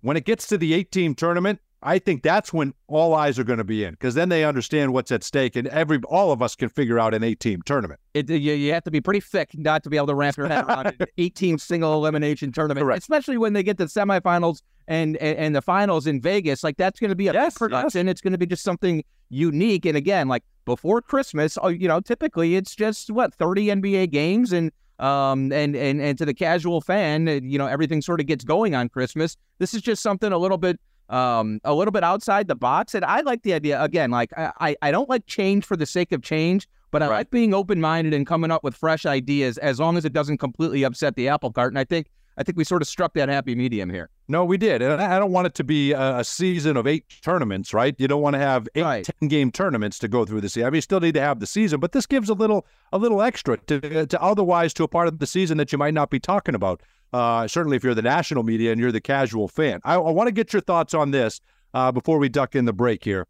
When 0.00 0.16
it 0.16 0.24
gets 0.24 0.46
to 0.48 0.56
the 0.58 0.72
eight 0.72 0.90
team 0.90 1.14
tournament, 1.14 1.60
I 1.82 1.98
think 2.00 2.22
that's 2.22 2.52
when 2.52 2.74
all 2.88 3.14
eyes 3.14 3.38
are 3.38 3.44
going 3.44 3.58
to 3.58 3.64
be 3.64 3.84
in 3.84 3.92
because 3.92 4.14
then 4.14 4.28
they 4.28 4.44
understand 4.44 4.92
what's 4.92 5.12
at 5.12 5.22
stake 5.22 5.54
and 5.54 5.68
every 5.68 5.98
all 6.08 6.32
of 6.32 6.42
us 6.42 6.56
can 6.56 6.68
figure 6.68 6.98
out 6.98 7.14
an 7.14 7.22
eight 7.22 7.38
team 7.38 7.62
tournament. 7.62 8.00
it, 8.14 8.28
you, 8.28 8.52
you 8.54 8.72
have 8.72 8.82
to 8.84 8.90
be 8.90 9.00
pretty 9.00 9.20
thick 9.20 9.50
not 9.54 9.84
to 9.84 9.90
be 9.90 9.96
able 9.96 10.08
to 10.08 10.14
wrap 10.14 10.36
your 10.36 10.48
head 10.48 10.64
around 10.64 10.86
an 10.88 10.96
18 11.18 11.58
single 11.58 11.94
elimination 11.94 12.50
tournament, 12.50 12.84
Correct. 12.84 13.00
especially 13.02 13.38
when 13.38 13.52
they 13.52 13.62
get 13.62 13.78
to 13.78 13.84
semifinals 13.84 14.60
and, 14.88 15.16
and 15.18 15.38
and 15.38 15.54
the 15.54 15.62
finals 15.62 16.06
in 16.06 16.20
Vegas. 16.20 16.64
Like 16.64 16.76
that's 16.78 16.98
going 16.98 17.10
to 17.10 17.14
be 17.16 17.28
a 17.28 17.32
Yes, 17.32 17.56
production. 17.56 18.08
It's 18.08 18.20
going 18.20 18.32
to 18.32 18.38
be 18.38 18.46
just 18.46 18.64
something 18.64 19.04
unique. 19.28 19.86
And 19.86 19.96
again, 19.96 20.26
like 20.26 20.42
before 20.64 21.00
Christmas, 21.00 21.56
oh, 21.62 21.68
you 21.68 21.86
know, 21.86 22.00
typically 22.00 22.56
it's 22.56 22.74
just 22.74 23.10
what 23.10 23.32
30 23.34 23.66
NBA 23.66 24.10
games 24.10 24.52
and. 24.52 24.72
Um 25.00 25.52
and 25.52 25.76
and 25.76 26.00
and 26.00 26.18
to 26.18 26.24
the 26.24 26.34
casual 26.34 26.80
fan, 26.80 27.28
you 27.44 27.56
know 27.56 27.68
everything 27.68 28.02
sort 28.02 28.18
of 28.18 28.26
gets 28.26 28.42
going 28.42 28.74
on 28.74 28.88
Christmas. 28.88 29.36
This 29.60 29.72
is 29.72 29.80
just 29.80 30.02
something 30.02 30.32
a 30.32 30.38
little 30.38 30.58
bit 30.58 30.80
um 31.08 31.60
a 31.64 31.74
little 31.74 31.92
bit 31.92 32.04
outside 32.04 32.48
the 32.48 32.54
box, 32.54 32.94
and 32.94 33.04
I 33.04 33.20
like 33.20 33.42
the 33.42 33.54
idea. 33.54 33.82
Again, 33.82 34.10
like 34.10 34.32
I 34.36 34.76
I, 34.82 34.90
don't 34.90 35.08
like 35.08 35.26
change 35.26 35.64
for 35.64 35.76
the 35.76 35.86
sake 35.86 36.12
of 36.12 36.22
change, 36.22 36.68
but 36.90 37.02
I 37.02 37.06
Right. 37.08 37.16
like 37.18 37.30
being 37.30 37.54
open 37.54 37.80
minded 37.80 38.12
and 38.14 38.26
coming 38.26 38.50
up 38.50 38.62
with 38.64 38.74
fresh 38.76 39.06
ideas 39.06 39.58
as 39.58 39.80
long 39.80 39.96
as 39.96 40.04
it 40.04 40.12
doesn't 40.12 40.38
completely 40.38 40.82
upset 40.84 41.16
the 41.16 41.28
apple 41.28 41.50
cart. 41.52 41.72
And 41.72 41.78
I 41.78 41.84
think 41.84 42.08
I 42.36 42.44
think 42.44 42.56
we 42.56 42.62
sort 42.62 42.82
of 42.82 42.88
struck 42.88 43.14
that 43.14 43.28
happy 43.28 43.56
medium 43.56 43.90
here. 43.90 44.10
No, 44.28 44.44
we 44.44 44.58
did. 44.58 44.80
And 44.80 45.02
I 45.02 45.18
don't 45.18 45.32
want 45.32 45.48
it 45.48 45.54
to 45.56 45.64
be 45.64 45.92
a, 45.92 46.22
season 46.22 46.76
of 46.76 46.86
eight 46.86 47.04
tournaments, 47.20 47.74
right? 47.74 47.96
You 47.98 48.06
don't 48.06 48.22
want 48.22 48.34
to 48.34 48.38
have 48.38 48.68
eight, 48.76 48.82
Right. 48.84 49.04
10 49.20 49.28
game 49.28 49.50
tournaments 49.50 49.98
to 50.00 50.06
go 50.08 50.24
through 50.24 50.42
the 50.42 50.48
season. 50.48 50.66
I 50.66 50.70
mean, 50.70 50.76
you 50.76 50.82
still 50.82 51.00
need 51.00 51.14
to 51.14 51.20
have 51.20 51.40
the 51.40 51.46
season, 51.48 51.80
but 51.80 51.90
this 51.90 52.06
gives 52.06 52.28
a 52.28 52.34
little 52.34 52.64
a 52.92 52.98
little 52.98 53.22
extra 53.22 53.56
to, 53.56 54.06
to 54.06 54.22
otherwise 54.22 54.72
to 54.74 54.84
a 54.84 54.88
part 54.88 55.08
of 55.08 55.18
the 55.18 55.26
season 55.26 55.58
that 55.58 55.72
you 55.72 55.78
might 55.78 55.94
not 55.94 56.10
be 56.10 56.20
talking 56.20 56.54
about. 56.54 56.80
Uh, 57.12 57.48
certainly, 57.48 57.76
if 57.76 57.84
you're 57.84 57.94
the 57.94 58.02
national 58.02 58.42
media 58.42 58.72
and 58.72 58.80
you're 58.80 58.92
the 58.92 59.00
casual 59.00 59.48
fan. 59.48 59.80
I, 59.84 59.94
I 59.94 60.10
want 60.10 60.28
to 60.28 60.32
get 60.32 60.52
your 60.52 60.60
thoughts 60.60 60.94
on 60.94 61.10
this 61.10 61.40
uh, 61.74 61.92
before 61.92 62.18
we 62.18 62.28
duck 62.28 62.54
in 62.54 62.64
the 62.64 62.72
break 62.72 63.04
here. 63.04 63.26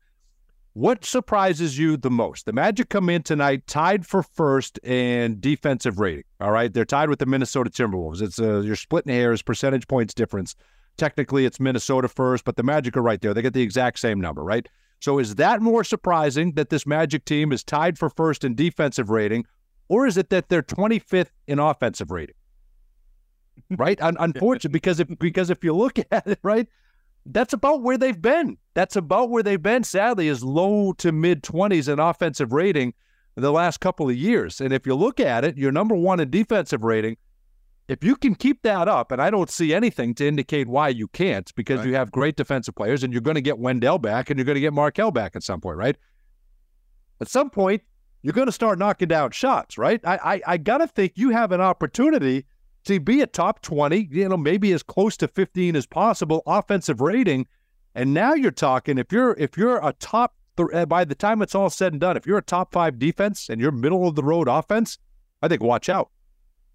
What 0.75 1.05
surprises 1.05 1.77
you 1.77 1.97
the 1.97 2.11
most? 2.11 2.47
The 2.47 2.53
Magic 2.53 2.89
come 2.89 3.11
in 3.11 3.25
tonight 3.25 3.67
tied 3.67 4.07
for 4.07 4.23
first 4.23 4.79
in 4.85 5.41
defensive 5.41 5.99
rating. 5.99 6.25
All 6.41 6.53
right, 6.53 6.73
they're 6.73 6.85
tied 6.85 7.09
with 7.09 7.19
the 7.19 7.27
Minnesota 7.27 7.69
Timberwolves. 7.69 8.23
It's 8.23 8.39
uh, 8.39 8.61
you're 8.61 8.77
splitting 8.77 9.13
hairs, 9.13 9.43
percentage 9.43 9.89
points 9.89 10.15
difference. 10.15 10.55
Technically, 10.97 11.45
it's 11.45 11.59
Minnesota 11.59 12.07
first, 12.07 12.45
but 12.45 12.57
the 12.57 12.63
Magic 12.63 12.97
are 12.97 13.03
right 13.03 13.21
there. 13.21 13.35
They 13.35 13.43
get 13.43 13.55
the 13.55 13.63
exact 13.63 13.99
same 13.99 14.21
number, 14.21 14.45
right? 14.45 14.69
So, 15.01 15.19
is 15.19 15.37
that 15.37 15.63
more 15.63 15.83
surprising 15.83 16.53
that 16.53 16.71
this 16.71 16.87
Magic 16.87 17.25
team 17.25 17.51
is 17.51 17.65
tied 17.65 17.99
for 17.99 18.09
first 18.11 18.45
in 18.45 18.55
defensive 18.55 19.11
rating, 19.11 19.47
or 19.89 20.07
is 20.07 20.17
it 20.17 20.31
that 20.31 20.49
they're 20.49 20.63
25th 20.63 21.31
in 21.47 21.59
offensive 21.59 22.11
rating? 22.11 22.35
Right? 23.77 24.01
Un- 24.01 24.17
unfortunate 24.19 24.73
because 24.73 25.01
if 25.01 25.09
because 25.19 25.51
if 25.51 25.63
you 25.65 25.75
look 25.75 25.99
at 26.11 26.27
it, 26.27 26.39
right, 26.43 26.69
that's 27.27 27.53
about 27.53 27.83
where 27.83 27.99
they've 27.99 28.21
been. 28.21 28.57
That's 28.75 28.97
about 28.97 29.31
where 29.31 29.43
they've 29.43 29.63
been, 29.63 29.85
sadly, 29.85 30.29
is 30.29 30.43
low 30.43 30.93
to 30.95 31.13
mid 31.13 31.43
20s 31.43 31.93
in 31.93 31.99
offensive 31.99 32.53
rating 32.53 32.95
the 33.37 33.53
last 33.53 33.81
couple 33.81 34.09
of 34.09 34.17
years. 34.17 34.61
And 34.61 34.73
if 34.73 34.87
you 34.87 34.95
look 34.95 35.21
at 35.21 35.45
it, 35.45 35.57
you're 35.57 35.73
number 35.73 35.95
one 35.95 36.21
in 36.21 36.31
defensive 36.31 36.83
rating. 36.83 37.17
If 37.89 38.05
you 38.05 38.17
can 38.17 38.35
keep 38.35 38.63
that 38.63 38.87
up, 38.87 39.13
and 39.13 39.23
I 39.23 39.31
don't 39.31 39.49
see 39.49 39.73
anything 39.73 40.15
to 40.17 40.27
indicate 40.27 40.69
why 40.69 40.89
you 40.89 41.09
can't, 41.09 41.51
because 41.55 41.79
right. 41.79 41.89
you 41.89 41.95
have 41.95 42.11
great 42.11 42.37
defensive 42.37 42.75
players 42.75 43.03
and 43.03 43.13
you're 43.13 43.23
going 43.23 43.37
to 43.37 43.41
get 43.41 43.59
Wendell 43.59 43.99
back 43.99 44.29
and 44.29 44.39
you're 44.39 44.45
going 44.45 44.57
to 44.57 44.61
get 44.61 44.75
Markelle 44.75 45.11
back 45.11 45.37
at 45.37 45.43
some 45.43 45.61
point, 45.61 45.79
right? 45.79 45.97
At 47.21 47.29
some 47.29 47.49
point, 47.49 47.83
you're 48.23 48.35
going 48.35 48.47
to 48.47 48.53
start 48.53 48.79
knocking 48.79 49.09
down 49.09 49.31
shots, 49.31 49.79
right? 49.79 50.01
I 50.05 50.19
I, 50.35 50.41
I 50.47 50.57
got 50.59 50.79
to 50.79 50.87
think 50.87 51.13
you 51.17 51.31
have 51.31 51.53
an 51.53 51.61
opportunity 51.61 52.45
to 52.85 53.01
be 53.01 53.21
a 53.21 53.27
top 53.27 53.63
20, 53.63 54.09
you 54.11 54.29
know, 54.29 54.37
maybe 54.37 54.73
as 54.73 54.83
close 54.83 55.17
to 55.19 55.29
15 55.29 55.77
as 55.77 55.87
possible 55.87 56.43
offensive 56.47 57.01
rating. 57.01 57.47
And 57.95 58.15
now 58.15 58.35
you're 58.35 58.51
talking 58.51 58.99
if 58.99 59.13
you're 59.13 59.35
if 59.39 59.57
you're 59.57 59.85
a 59.87 59.93
top 59.95 60.35
th- 60.57 60.89
by 60.89 61.05
the 61.05 61.15
time 61.15 61.43
it's 61.43 61.55
all 61.55 61.71
said 61.71 61.93
and 61.93 62.01
done, 62.01 62.17
if 62.17 62.27
you're 62.27 62.39
a 62.39 62.43
top 62.43 62.73
5 62.73 62.99
defense 62.99 63.49
and 63.49 63.61
you're 63.61 63.73
middle 63.73 64.07
of 64.07 64.15
the 64.15 64.23
road 64.23 64.49
offense, 64.49 64.99
I 65.43 65.49
think 65.49 65.63
watch 65.63 65.89
out. 65.89 66.11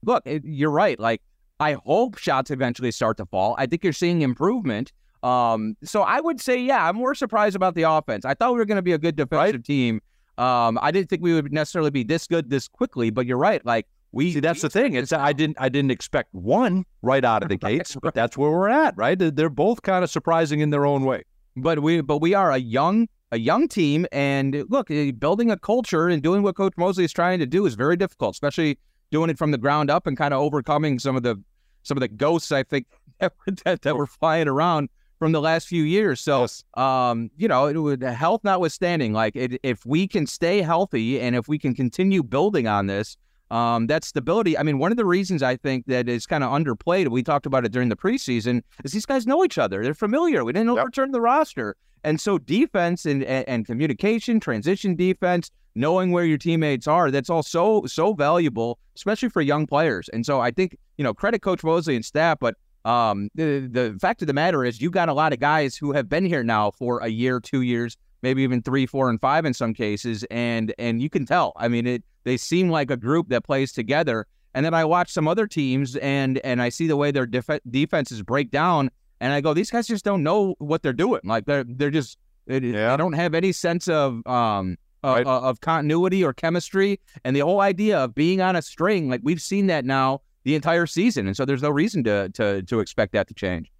Look, 0.03 0.24
you're 0.25 0.72
right. 0.72 1.00
Like 1.00 1.22
I 1.60 1.74
hope 1.86 2.17
shots 2.17 2.51
eventually 2.51 2.91
start 2.91 3.17
to 3.17 3.25
fall. 3.25 3.55
I 3.57 3.65
think 3.65 3.83
you're 3.83 3.93
seeing 3.93 4.22
improvement. 4.22 4.91
Um, 5.24 5.77
so 5.83 6.01
I 6.01 6.19
would 6.19 6.41
say, 6.41 6.60
yeah, 6.60 6.89
I'm 6.89 6.98
more 6.98 7.15
surprised 7.15 7.55
about 7.55 7.75
the 7.75 7.83
offense. 7.83 8.25
I 8.25 8.33
thought 8.33 8.51
we 8.51 8.57
were 8.57 8.65
going 8.65 8.75
to 8.75 8.81
be 8.81 8.91
a 8.91 8.98
good 8.98 9.15
defensive 9.15 9.55
right? 9.55 9.63
team. 9.63 10.01
Um, 10.38 10.77
I 10.81 10.91
didn't 10.91 11.10
think 11.10 11.22
we 11.22 11.33
would 11.33 11.53
necessarily 11.53 11.91
be 11.91 12.03
this 12.03 12.27
good 12.27 12.50
this 12.50 12.67
quickly, 12.67 13.10
but 13.10 13.25
you're 13.25 13.38
right. 13.38 13.65
Like 13.65 13.88
we 14.13 14.32
see, 14.32 14.39
that's 14.39 14.62
the 14.62 14.70
thing. 14.70 14.93
It's 14.93 15.12
I 15.12 15.34
didn't 15.34 15.58
I 15.60 15.70
didn't 15.70 15.91
expect 15.91 16.34
one 16.34 16.86
right 17.01 17.25
out 17.25 17.43
of 17.43 17.50
the 17.50 17.58
gates, 17.70 17.98
but 18.01 18.13
that's 18.13 18.38
where 18.38 18.51
we're 18.51 18.70
at, 18.70 18.96
right? 18.96 19.17
They're 19.17 19.50
both 19.50 19.82
kind 19.82 20.03
of 20.03 20.10
surprising 20.10 20.62
in 20.62 20.70
their 20.70 20.86
own 20.86 21.03
way. 21.03 21.24
But 21.58 21.79
we 21.79 22.01
but 22.01 22.20
we 22.20 22.34
are 22.34 22.51
a 22.51 22.58
young 22.58 23.08
a 23.32 23.39
young 23.39 23.67
team, 23.67 24.05
and 24.12 24.63
look, 24.70 24.91
eh, 24.91 25.12
building 25.12 25.50
a 25.50 25.58
culture 25.58 26.08
and 26.08 26.22
doing 26.22 26.43
what 26.43 26.55
Coach 26.55 26.74
Mosley 26.77 27.03
is 27.03 27.12
trying 27.12 27.39
to 27.39 27.48
do 27.48 27.65
is 27.65 27.74
very 27.74 27.98
difficult, 27.98 28.36
especially 28.36 28.77
doing 29.10 29.32
it 29.32 29.38
from 29.38 29.51
the 29.51 29.58
ground 29.58 29.89
up 29.89 30.05
and 30.05 30.15
kind 30.15 30.34
of 30.34 30.39
overcoming 30.39 31.00
some 31.00 31.15
of 31.15 31.24
the 31.24 31.41
some 31.82 31.98
of 31.98 32.01
the 32.01 32.08
ghosts 32.08 32.51
I 32.51 32.62
think 32.63 32.86
that, 33.20 33.82
that 33.82 33.98
were 33.98 34.08
flying 34.08 34.48
around 34.48 34.89
from 35.17 35.32
the 35.32 35.41
last 35.41 35.67
few 35.67 35.84
years. 35.84 36.22
So, 36.22 36.41
yes. 36.41 36.63
um, 36.75 37.32
you 37.38 37.48
know, 37.48 37.65
it 37.65 37.77
would, 37.77 38.03
health 38.03 38.43
notwithstanding, 38.43 39.13
like 39.13 39.36
it, 39.36 39.60
if 39.63 39.86
we 39.86 40.08
can 40.08 40.27
stay 40.27 40.62
healthy 40.62 41.20
and 41.20 41.36
if 41.36 41.48
we 41.48 41.58
can 41.58 41.74
continue 41.74 42.24
building 42.24 42.67
on 42.67 42.88
this, 42.88 43.17
um, 43.53 43.86
that 43.86 44.03
stability. 44.03 44.57
I 44.57 44.63
mean, 44.63 44.79
one 44.79 44.89
of 44.89 44.98
the 44.98 45.05
reasons 45.05 45.43
I 45.43 45.55
think 45.55 45.86
that 45.86 46.10
is 46.10 46.25
kind 46.25 46.43
of 46.43 46.50
underplayed, 46.51 47.07
we 47.10 47.22
talked 47.22 47.45
about 47.45 47.65
it 47.65 47.72
during 47.72 47.88
the 47.88 47.95
preseason, 47.95 48.63
is 48.83 48.93
these 48.93 49.05
guys 49.05 49.27
know 49.27 49.45
each 49.45 49.60
other. 49.60 49.83
They're 49.83 49.93
familiar. 49.93 50.43
We 50.43 50.53
didn't 50.53 50.69
yep. 50.69 50.79
overturn 50.79 51.12
the 51.12 51.22
roster. 51.22 51.75
And 52.03 52.19
so 52.19 52.39
defense 52.39 53.05
and, 53.05 53.24
and, 53.24 53.48
and, 53.48 53.65
communication, 53.65 54.39
transition 54.39 54.95
defense, 54.95 55.51
knowing 55.75 56.12
where 56.12 56.25
your 56.25 56.39
teammates 56.39 56.88
are, 56.88 57.12
that's 57.12 57.29
all 57.29 57.43
so, 57.43 57.86
so 57.86 58.13
valuable, 58.13 58.79
especially 58.95 59.29
for 59.29 59.41
young 59.41 59.67
players. 59.67 60.10
And 60.10 60.25
so 60.25 60.41
I 60.41 60.50
think, 60.50 60.75
you 60.98 61.03
know, 61.03 61.13
credit 61.13 61.43
Coach 61.43 61.63
Mosley 61.63 61.95
and 61.95 62.03
staff, 62.03 62.39
but 62.39 62.55
um, 62.86 63.29
the, 63.36 63.69
the 63.72 63.95
fact 64.01 64.22
of 64.22 64.27
the 64.27 64.33
matter 64.33 64.65
is 64.65 64.81
you 64.81 64.89
got 64.89 65.10
a 65.10 65.13
lot 65.13 65.31
of 65.31 65.39
guys 65.39 65.77
who 65.77 65.93
have 65.93 66.10
been 66.10 66.25
here 66.25 66.43
now 66.43 66.72
for 66.72 67.00
a 67.00 67.07
year, 67.07 67.39
two 67.39 67.62
years, 67.62 67.98
maybe 68.24 68.42
even 68.42 68.62
three, 68.63 68.88
four, 68.88 69.10
and 69.10 69.22
five 69.22 69.46
in 69.46 69.53
some 69.53 69.74
cases, 69.74 70.25
and 70.32 70.74
and 70.80 71.01
you 71.01 71.10
can 71.10 71.25
tell. 71.25 71.53
I 71.58 71.68
mean, 71.68 71.86
it 71.86 72.03
they 72.24 72.38
seem 72.38 72.70
like 72.70 72.89
a 72.89 72.98
group 72.98 73.30
that 73.30 73.44
plays 73.44 73.72
together. 73.72 74.25
And 74.56 74.63
then 74.65 74.74
I 74.74 74.86
watch 74.86 75.12
some 75.12 75.27
other 75.27 75.48
teams, 75.48 75.96
and 75.98 76.39
and 76.39 76.62
I 76.62 76.70
see 76.70 76.88
the 76.88 76.96
way 76.96 77.12
their 77.12 77.25
def- 77.25 77.60
defenses 77.70 78.22
break 78.22 78.51
down, 78.51 78.89
and 79.20 79.34
I 79.34 79.42
go, 79.42 79.53
these 79.53 79.72
guys 79.72 79.88
just 79.88 80.06
don't 80.06 80.24
know 80.24 80.56
what 80.60 80.84
they're 80.84 80.94
doing. 80.94 81.22
Like 81.24 81.46
they're 81.46 81.65
they're 81.68 81.92
just 81.92 82.18
yeah. 82.48 82.60
they 82.60 82.98
don't 82.98 83.13
have 83.13 83.34
any 83.34 83.51
sense 83.51 83.88
of 83.88 84.25
um 84.27 84.77
right. 85.03 85.22
of, 85.22 85.44
of 85.44 85.62
continuity 85.62 86.24
or 86.24 86.34
chemistry, 86.34 87.00
and 87.24 87.36
the 87.36 87.42
whole 87.42 87.62
idea 87.62 87.98
of 87.98 88.13
being 88.13 88.42
on 88.42 88.56
a 88.56 88.62
string. 88.62 89.10
Like 89.10 89.22
we've 89.24 89.42
seen 89.42 89.68
that 89.68 89.86
now 89.86 90.22
the 90.44 90.53
entire 90.53 90.86
season, 90.86 91.25
and 91.25 91.36
so 91.36 91.46
there's 91.46 91.63
no 91.63 91.72
reason 91.72 92.03
to 92.03 92.30
to 92.30 92.62
to 92.63 92.80
expect 92.80 93.13
that 93.13 93.27
to 93.27 93.34
change. 93.34 93.72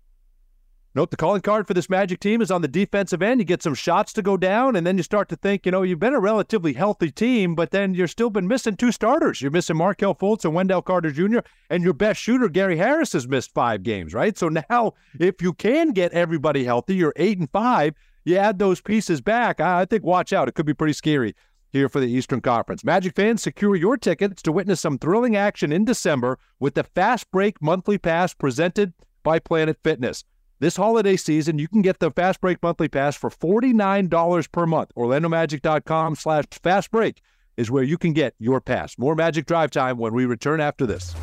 Note 0.96 1.10
the 1.10 1.18
calling 1.18 1.42
card 1.42 1.66
for 1.66 1.74
this 1.74 1.90
Magic 1.90 2.20
team 2.20 2.40
is 2.40 2.52
on 2.52 2.62
the 2.62 2.68
defensive 2.68 3.24
end. 3.24 3.42
You 3.42 3.46
get 3.46 3.64
some 3.64 3.74
shots 3.74 4.14
to 4.14 4.22
go 4.22 4.38
down, 4.38 4.76
and 4.76 4.86
then 4.86 4.96
you 4.96 5.02
start 5.02 5.28
to 5.30 5.36
think, 5.36 5.66
you 5.66 5.72
know, 5.72 5.82
you've 5.82 6.00
been 6.00 6.14
a 6.14 6.20
relatively 6.20 6.74
healthy 6.74 7.10
team, 7.10 7.56
but 7.56 7.72
then 7.72 7.96
you're 7.96 8.08
still 8.08 8.30
been 8.30 8.48
missing 8.48 8.76
two 8.76 8.92
starters. 8.92 9.42
You're 9.42 9.50
missing 9.50 9.76
Markelle 9.76 10.14
Fultz 10.14 10.46
and 10.46 10.54
Wendell 10.54 10.84
Carter 10.84 11.10
Jr., 11.10 11.40
and 11.72 11.84
your 11.84 11.94
best 11.94 12.22
shooter, 12.22 12.48
Gary 12.48 12.78
Harris, 12.78 13.14
has 13.14 13.28
missed 13.28 13.56
five 13.56 13.82
games, 13.82 14.14
right? 14.14 14.38
So 14.38 14.50
now, 14.50 14.94
if 15.20 15.42
you 15.42 15.54
can 15.54 15.94
get 15.94 16.14
everybody 16.14 16.64
healthy, 16.64 16.96
you're 16.96 17.14
eight 17.16 17.40
and 17.40 17.50
five. 17.50 17.96
You 18.24 18.38
add 18.38 18.60
those 18.60 18.80
pieces 18.80 19.20
back. 19.20 19.60
I 19.60 19.86
think 19.86 20.04
watch 20.04 20.32
out. 20.32 20.48
It 20.48 20.54
could 20.54 20.68
be 20.68 20.76
pretty 20.76 20.94
scary 20.94 21.36
here 21.72 21.90
for 21.90 22.02
the 22.02 22.08
Eastern 22.08 22.40
Conference. 22.40 22.84
Magic 22.84 23.16
fans, 23.16 23.42
secure 23.42 23.76
your 23.76 23.98
tickets 23.98 24.44
to 24.44 24.52
witness 24.52 24.82
some 24.82 25.00
thrilling 25.00 25.36
action 25.36 25.72
in 25.72 25.86
December 25.86 26.38
with 26.60 26.76
the 26.76 26.84
Fast 26.84 27.32
Break 27.32 27.60
Monthly 27.64 27.98
Pass 27.98 28.36
presented 28.36 28.94
by 29.24 29.40
Planet 29.40 29.80
Fitness. 29.84 30.24
This 30.64 30.78
holiday 30.78 31.18
season, 31.18 31.60
you 31.60 31.68
can 31.68 31.82
get 31.82 32.00
the 32.00 32.10
Fast 32.10 32.40
Break 32.40 32.64
monthly 32.64 32.88
pass 32.88 33.18
for 33.18 33.30
$49 33.30 34.50
per 34.50 34.66
month. 34.66 34.92
OrlandoMagic.com 34.96 36.16
slash 36.16 36.46
Fast 36.54 36.90
Break 36.90 37.22
is 37.58 37.70
where 37.70 37.84
you 37.84 37.98
can 37.98 38.14
get 38.14 38.34
your 38.40 38.62
pass. 38.62 38.98
More 38.98 39.14
Magic 39.14 39.46
Drive 39.46 39.72
Time 39.72 39.98
when 39.98 40.14
we 40.14 40.24
return 40.24 40.62
after 40.62 40.86
this. 40.86 41.14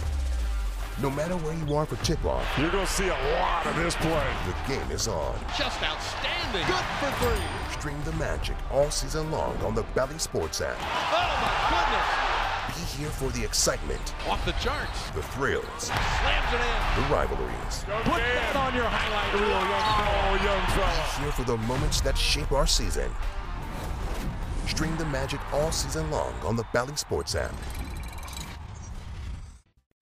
No 1.00 1.08
matter 1.08 1.38
where 1.38 1.54
you 1.54 1.74
are 1.74 1.86
for 1.86 1.96
tip-off, 2.04 2.46
you're 2.58 2.70
going 2.70 2.84
to 2.84 2.92
see 2.92 3.08
a 3.08 3.16
lot 3.38 3.66
of 3.66 3.74
this 3.76 3.94
play. 3.94 4.26
The 4.44 4.74
game 4.74 4.90
is 4.90 5.08
on. 5.08 5.34
Just 5.56 5.82
outstanding. 5.82 6.66
Good 6.66 6.84
for 7.00 7.10
three. 7.24 7.78
Stream 7.78 7.96
the 8.04 8.12
Magic 8.22 8.56
all 8.70 8.90
season 8.90 9.30
long 9.30 9.56
on 9.62 9.74
the 9.74 9.84
Bally 9.94 10.18
Sports 10.18 10.60
app. 10.60 10.76
Oh, 10.78 10.84
my 11.40 11.80
goodness. 11.80 12.29
Be 12.80 12.86
here 12.86 13.10
for 13.10 13.28
the 13.32 13.44
excitement. 13.44 14.14
Off 14.26 14.42
the 14.46 14.52
charts. 14.52 15.10
The 15.10 15.22
thrills. 15.22 15.64
Slams 15.82 16.54
it 16.54 16.60
in. 16.60 17.02
The 17.02 17.14
rivalries. 17.14 17.84
Go 17.86 17.98
Put 18.04 18.22
that 18.22 18.56
on 18.56 18.74
your 18.74 18.86
highlight 18.86 19.34
reel, 19.34 19.50
young 19.50 19.68
fella. 19.68 20.30
Oh, 20.30 20.44
young 20.44 20.66
fella. 20.72 21.18
Be 21.18 21.24
here 21.24 21.32
for 21.32 21.44
the 21.44 21.58
moments 21.66 22.00
that 22.00 22.16
shape 22.16 22.52
our 22.52 22.66
season. 22.66 23.10
Stream 24.66 24.96
the 24.96 25.04
magic 25.06 25.40
all 25.52 25.70
season 25.70 26.10
long 26.10 26.32
on 26.42 26.56
the 26.56 26.64
Bally 26.72 26.96
Sports 26.96 27.34
app. 27.34 27.52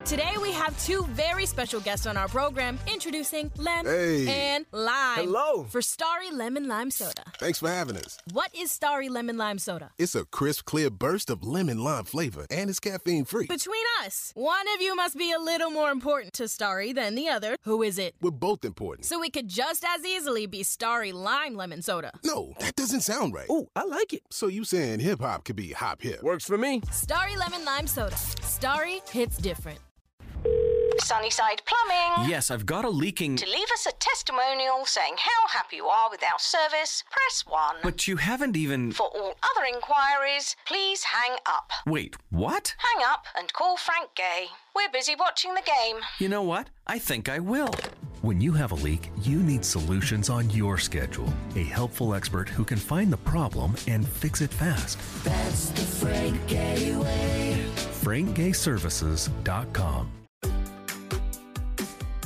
Today 0.09 0.33
we 0.41 0.53
have 0.53 0.75
two 0.87 1.05
very 1.11 1.45
special 1.45 1.81
guests 1.81 2.07
on 2.07 2.17
our 2.17 2.29
program 2.29 2.79
introducing 2.91 3.53
Lem 3.59 3.85
hey. 3.85 4.27
and 4.27 4.65
Lime. 4.73 5.19
Hello. 5.19 5.65
For 5.65 5.83
Starry 5.83 6.31
Lemon 6.31 6.67
Lime 6.67 6.91
Soda. 6.91 7.25
Thanks 7.38 7.59
for 7.59 7.69
having 7.69 7.99
us. 7.99 8.17
What 8.33 8.50
is 8.55 8.71
Starry 8.71 9.11
Lemon 9.11 9.37
Lime 9.37 9.59
Soda? 9.59 9.91
It's 9.99 10.15
a 10.15 10.25
crisp, 10.25 10.65
clear 10.65 10.88
burst 10.88 11.29
of 11.29 11.45
lemon 11.45 11.85
lime 11.85 12.05
flavor 12.05 12.47
and 12.50 12.71
it's 12.71 12.81
caffeine 12.81 13.27
free. 13.27 13.49
Between 13.49 13.85
us, 14.03 14.33
one 14.35 14.67
of 14.75 14.81
you 14.81 14.97
must 14.97 15.15
be 15.15 15.31
a 15.31 15.38
little 15.38 15.69
more 15.69 15.91
important 15.91 16.33
to 16.35 16.49
Starry 16.49 16.95
than 16.95 17.15
the 17.15 17.29
other. 17.29 17.57
Who 17.65 17.83
is 17.83 17.99
it? 17.99 18.15
We're 18.23 18.31
both 18.31 18.65
important. 18.65 19.05
So 19.05 19.23
it 19.23 19.35
could 19.35 19.49
just 19.49 19.85
as 19.87 20.07
easily 20.07 20.47
be 20.47 20.62
Starry 20.62 21.12
Lime 21.12 21.55
Lemon 21.55 21.83
Soda. 21.83 22.12
No, 22.25 22.55
that 22.61 22.77
doesn't 22.77 23.03
sound 23.03 23.35
right. 23.35 23.47
Oh, 23.50 23.69
I 23.77 23.85
like 23.85 24.15
it. 24.15 24.23
So 24.31 24.47
you 24.47 24.65
saying 24.65 25.00
hip 25.00 25.21
hop 25.21 25.45
could 25.45 25.57
be 25.57 25.73
hop 25.73 26.00
hip? 26.00 26.23
Works 26.23 26.47
for 26.47 26.57
me. 26.57 26.81
Starry 26.91 27.37
Lemon 27.37 27.62
Lime 27.67 27.87
Soda. 27.87 28.17
Starry 28.17 29.03
hits 29.11 29.37
different. 29.37 29.81
Sunnyside 31.09 31.62
Plumbing. 31.65 32.29
Yes, 32.29 32.50
I've 32.50 32.67
got 32.67 32.85
a 32.85 32.91
leaking. 32.91 33.37
To 33.37 33.47
leave 33.47 33.71
us 33.73 33.87
a 33.87 33.93
testimonial 33.93 34.85
saying 34.85 35.15
how 35.17 35.49
happy 35.49 35.77
you 35.77 35.87
are 35.87 36.11
with 36.11 36.23
our 36.23 36.38
service, 36.38 37.03
press 37.11 37.47
1. 37.47 37.77
But 37.83 38.07
you 38.07 38.17
haven't 38.17 38.59
even. 38.59 38.93
For 38.93 39.07
all 39.07 39.33
other 39.43 39.65
inquiries, 39.73 40.55
please 40.67 41.05
hang 41.05 41.38
up. 41.47 41.73
Wait, 41.87 42.15
what? 42.29 42.75
Hang 42.77 43.03
up 43.07 43.25
and 43.38 43.50
call 43.55 43.79
Frank 43.79 44.11
Gay. 44.17 44.49
We're 44.77 44.91
busy 44.93 45.15
watching 45.19 45.55
the 45.55 45.62
game. 45.62 45.97
You 46.19 46.29
know 46.29 46.43
what? 46.43 46.69
I 46.87 46.99
think 46.99 47.31
I 47.31 47.38
will. 47.38 47.71
When 48.21 48.43
you 48.43 48.53
have 48.53 48.73
a 48.73 48.75
leak, 48.75 49.11
you 49.23 49.43
need 49.43 49.65
solutions 49.65 50.29
on 50.29 50.50
your 50.50 50.77
schedule. 50.77 51.33
A 51.57 51.65
helpful 51.65 52.15
expert 52.15 52.50
who 52.50 52.67
can 52.67 52.77
find 52.77 53.11
the 53.11 53.17
problem 53.17 53.75
and 53.87 54.07
fix 54.07 54.43
it 54.43 54.53
fast. 54.53 54.99
That's 55.25 55.71
the 55.71 55.81
Frank 55.81 56.47
Gay 56.49 56.95
way. 56.95 57.65
FrankGayServices.com. 58.03 60.18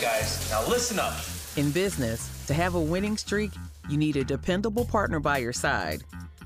Guys. 0.00 0.50
Now 0.50 0.66
listen 0.68 0.98
up. 0.98 1.14
In 1.56 1.70
business, 1.70 2.46
to 2.46 2.54
have 2.54 2.74
a 2.74 2.80
winning 2.80 3.16
streak, 3.16 3.50
you 3.88 3.96
need 3.96 4.16
a 4.16 4.24
dependable 4.24 4.84
partner 4.84 5.20
by 5.20 5.38
your 5.38 5.52
side. 5.52 6.02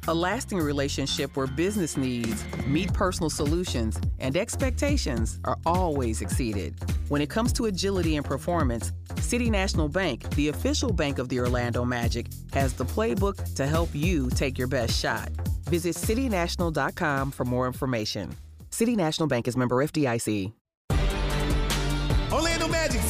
A 0.09 0.15
lasting 0.15 0.59
relationship 0.59 1.37
where 1.37 1.47
business 1.47 1.97
needs 1.97 2.45
meet 2.67 2.93
personal 2.93 3.29
solutions 3.29 4.00
and 4.19 4.37
expectations 4.37 5.41
are 5.45 5.59
always 5.67 6.23
exceeded. 6.23 6.75
When 7.09 7.21
it 7.21 7.29
comes 7.29 7.53
to 7.55 7.67
agility 7.67 8.17
and 8.17 8.25
performance, 8.25 8.93
City 9.21 9.50
National 9.50 9.88
Bank, 9.88 10.29
the 10.37 10.49
official 10.49 10.93
bank 10.93 11.19
of 11.19 11.29
the 11.29 11.41
Orlando 11.41 11.85
Magic, 11.85 12.26
has 12.53 12.73
the 12.73 12.85
playbook 12.85 13.55
to 13.55 13.67
help 13.67 13.88
you 13.93 14.31
take 14.31 14.59
your 14.59 14.69
best 14.69 14.99
shot. 14.99 15.29
Visit 15.65 15.97
citynational.com 15.97 17.33
for 17.33 17.45
more 17.45 17.67
information. 17.67 18.35
City 18.71 18.95
National 18.95 19.26
Bank 19.26 19.49
is 19.49 19.57
member 19.57 19.76
FDIC. 19.85 20.53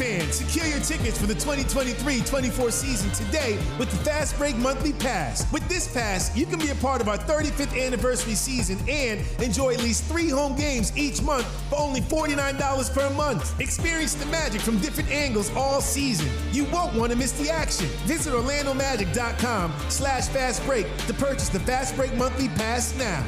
Fans, 0.06 0.36
secure 0.36 0.66
your 0.66 0.80
tickets 0.80 1.18
for 1.20 1.26
the 1.26 1.34
2023-24 1.34 2.70
season 2.70 3.10
today 3.10 3.58
with 3.76 3.90
the 3.90 3.96
Fast 3.98 4.38
Break 4.38 4.56
Monthly 4.56 4.92
Pass. 4.92 5.50
With 5.52 5.68
this 5.68 5.92
pass, 5.92 6.36
you 6.36 6.46
can 6.46 6.60
be 6.60 6.68
a 6.68 6.76
part 6.76 7.00
of 7.00 7.08
our 7.08 7.18
35th 7.18 7.76
anniversary 7.76 8.34
season 8.34 8.78
and 8.88 9.20
enjoy 9.42 9.74
at 9.74 9.82
least 9.82 10.04
three 10.04 10.28
home 10.28 10.54
games 10.54 10.96
each 10.96 11.22
month 11.22 11.46
for 11.68 11.80
only 11.80 12.00
$49 12.00 12.94
per 12.94 13.10
month. 13.14 13.60
Experience 13.60 14.14
the 14.14 14.26
magic 14.26 14.60
from 14.60 14.78
different 14.78 15.10
angles 15.10 15.50
all 15.56 15.80
season. 15.80 16.28
You 16.52 16.66
won't 16.66 16.94
want 16.94 17.10
to 17.10 17.18
miss 17.18 17.32
the 17.32 17.50
action. 17.50 17.86
Visit 18.06 18.32
orlandomagic.com 18.32 19.72
slash 19.88 20.28
fast 20.28 20.64
break 20.64 20.86
to 21.08 21.14
purchase 21.14 21.48
the 21.48 21.60
Fast 21.60 21.96
Break 21.96 22.14
Monthly 22.14 22.48
Pass 22.50 22.96
now. 22.96 23.24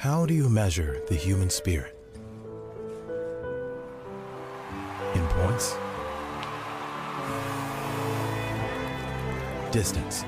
How 0.00 0.24
do 0.24 0.32
you 0.32 0.48
measure 0.48 1.02
the 1.08 1.14
human 1.14 1.50
spirit? 1.50 1.94
In 5.14 5.26
points? 5.28 5.76
Distance? 9.70 10.22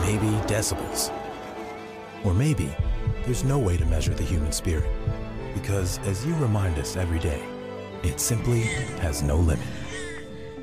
Maybe 0.00 0.26
decibels? 0.48 1.12
Or 2.24 2.34
maybe 2.34 2.74
there's 3.24 3.44
no 3.44 3.60
way 3.60 3.76
to 3.76 3.84
measure 3.86 4.12
the 4.12 4.24
human 4.24 4.50
spirit 4.50 4.90
because, 5.54 6.00
as 6.00 6.26
you 6.26 6.34
remind 6.34 6.80
us 6.80 6.96
every 6.96 7.20
day, 7.20 7.44
it 8.02 8.18
simply 8.18 8.62
has 9.02 9.22
no 9.22 9.36
limit. 9.36 9.68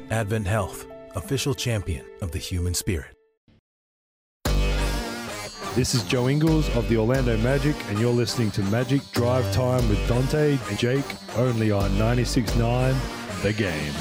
Advent 0.10 0.48
Health, 0.48 0.86
official 1.16 1.54
champion 1.54 2.06
of 2.22 2.32
the 2.32 2.40
human 2.40 2.74
spirit. 2.74 3.17
This 5.78 5.94
is 5.94 6.02
Joe 6.02 6.28
Ingles 6.28 6.76
of 6.76 6.90
the 6.90 6.98
Orlando 6.98 7.38
Magic, 7.38 7.76
and 7.90 8.00
you're 8.00 8.12
listening 8.12 8.50
to 8.50 8.64
Magic 8.64 9.00
Drive 9.12 9.46
Time 9.54 9.88
with 9.90 10.08
Dante 10.08 10.58
and 10.70 10.80
Jake, 10.80 11.06
only 11.36 11.70
on 11.70 11.92
96.9 11.92 13.44
The 13.44 13.54
Game. 13.54 13.94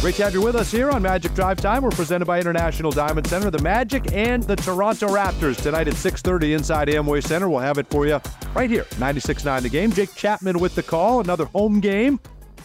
Great 0.00 0.16
to 0.16 0.24
have 0.24 0.34
you 0.34 0.42
with 0.42 0.56
us 0.56 0.72
here 0.72 0.90
on 0.90 1.00
Magic 1.00 1.32
Drive 1.34 1.58
Time. 1.58 1.84
We're 1.84 1.90
presented 1.90 2.24
by 2.24 2.40
International 2.40 2.90
Diamond 2.90 3.28
Center, 3.28 3.52
the 3.52 3.62
Magic 3.62 4.12
and 4.12 4.42
the 4.42 4.56
Toronto 4.56 5.06
Raptors 5.06 5.62
tonight 5.62 5.86
at 5.86 5.94
6:30 5.94 6.54
inside 6.54 6.88
Amway 6.88 7.22
Center. 7.22 7.48
We'll 7.48 7.60
have 7.60 7.78
it 7.78 7.86
for 7.88 8.08
you 8.08 8.20
right 8.52 8.68
here, 8.68 8.84
96.9 8.98 9.62
The 9.62 9.68
Game. 9.68 9.92
Jake 9.92 10.12
Chapman 10.16 10.58
with 10.58 10.74
the 10.74 10.82
call, 10.82 11.20
another 11.20 11.44
home 11.44 11.78
game. 11.78 12.18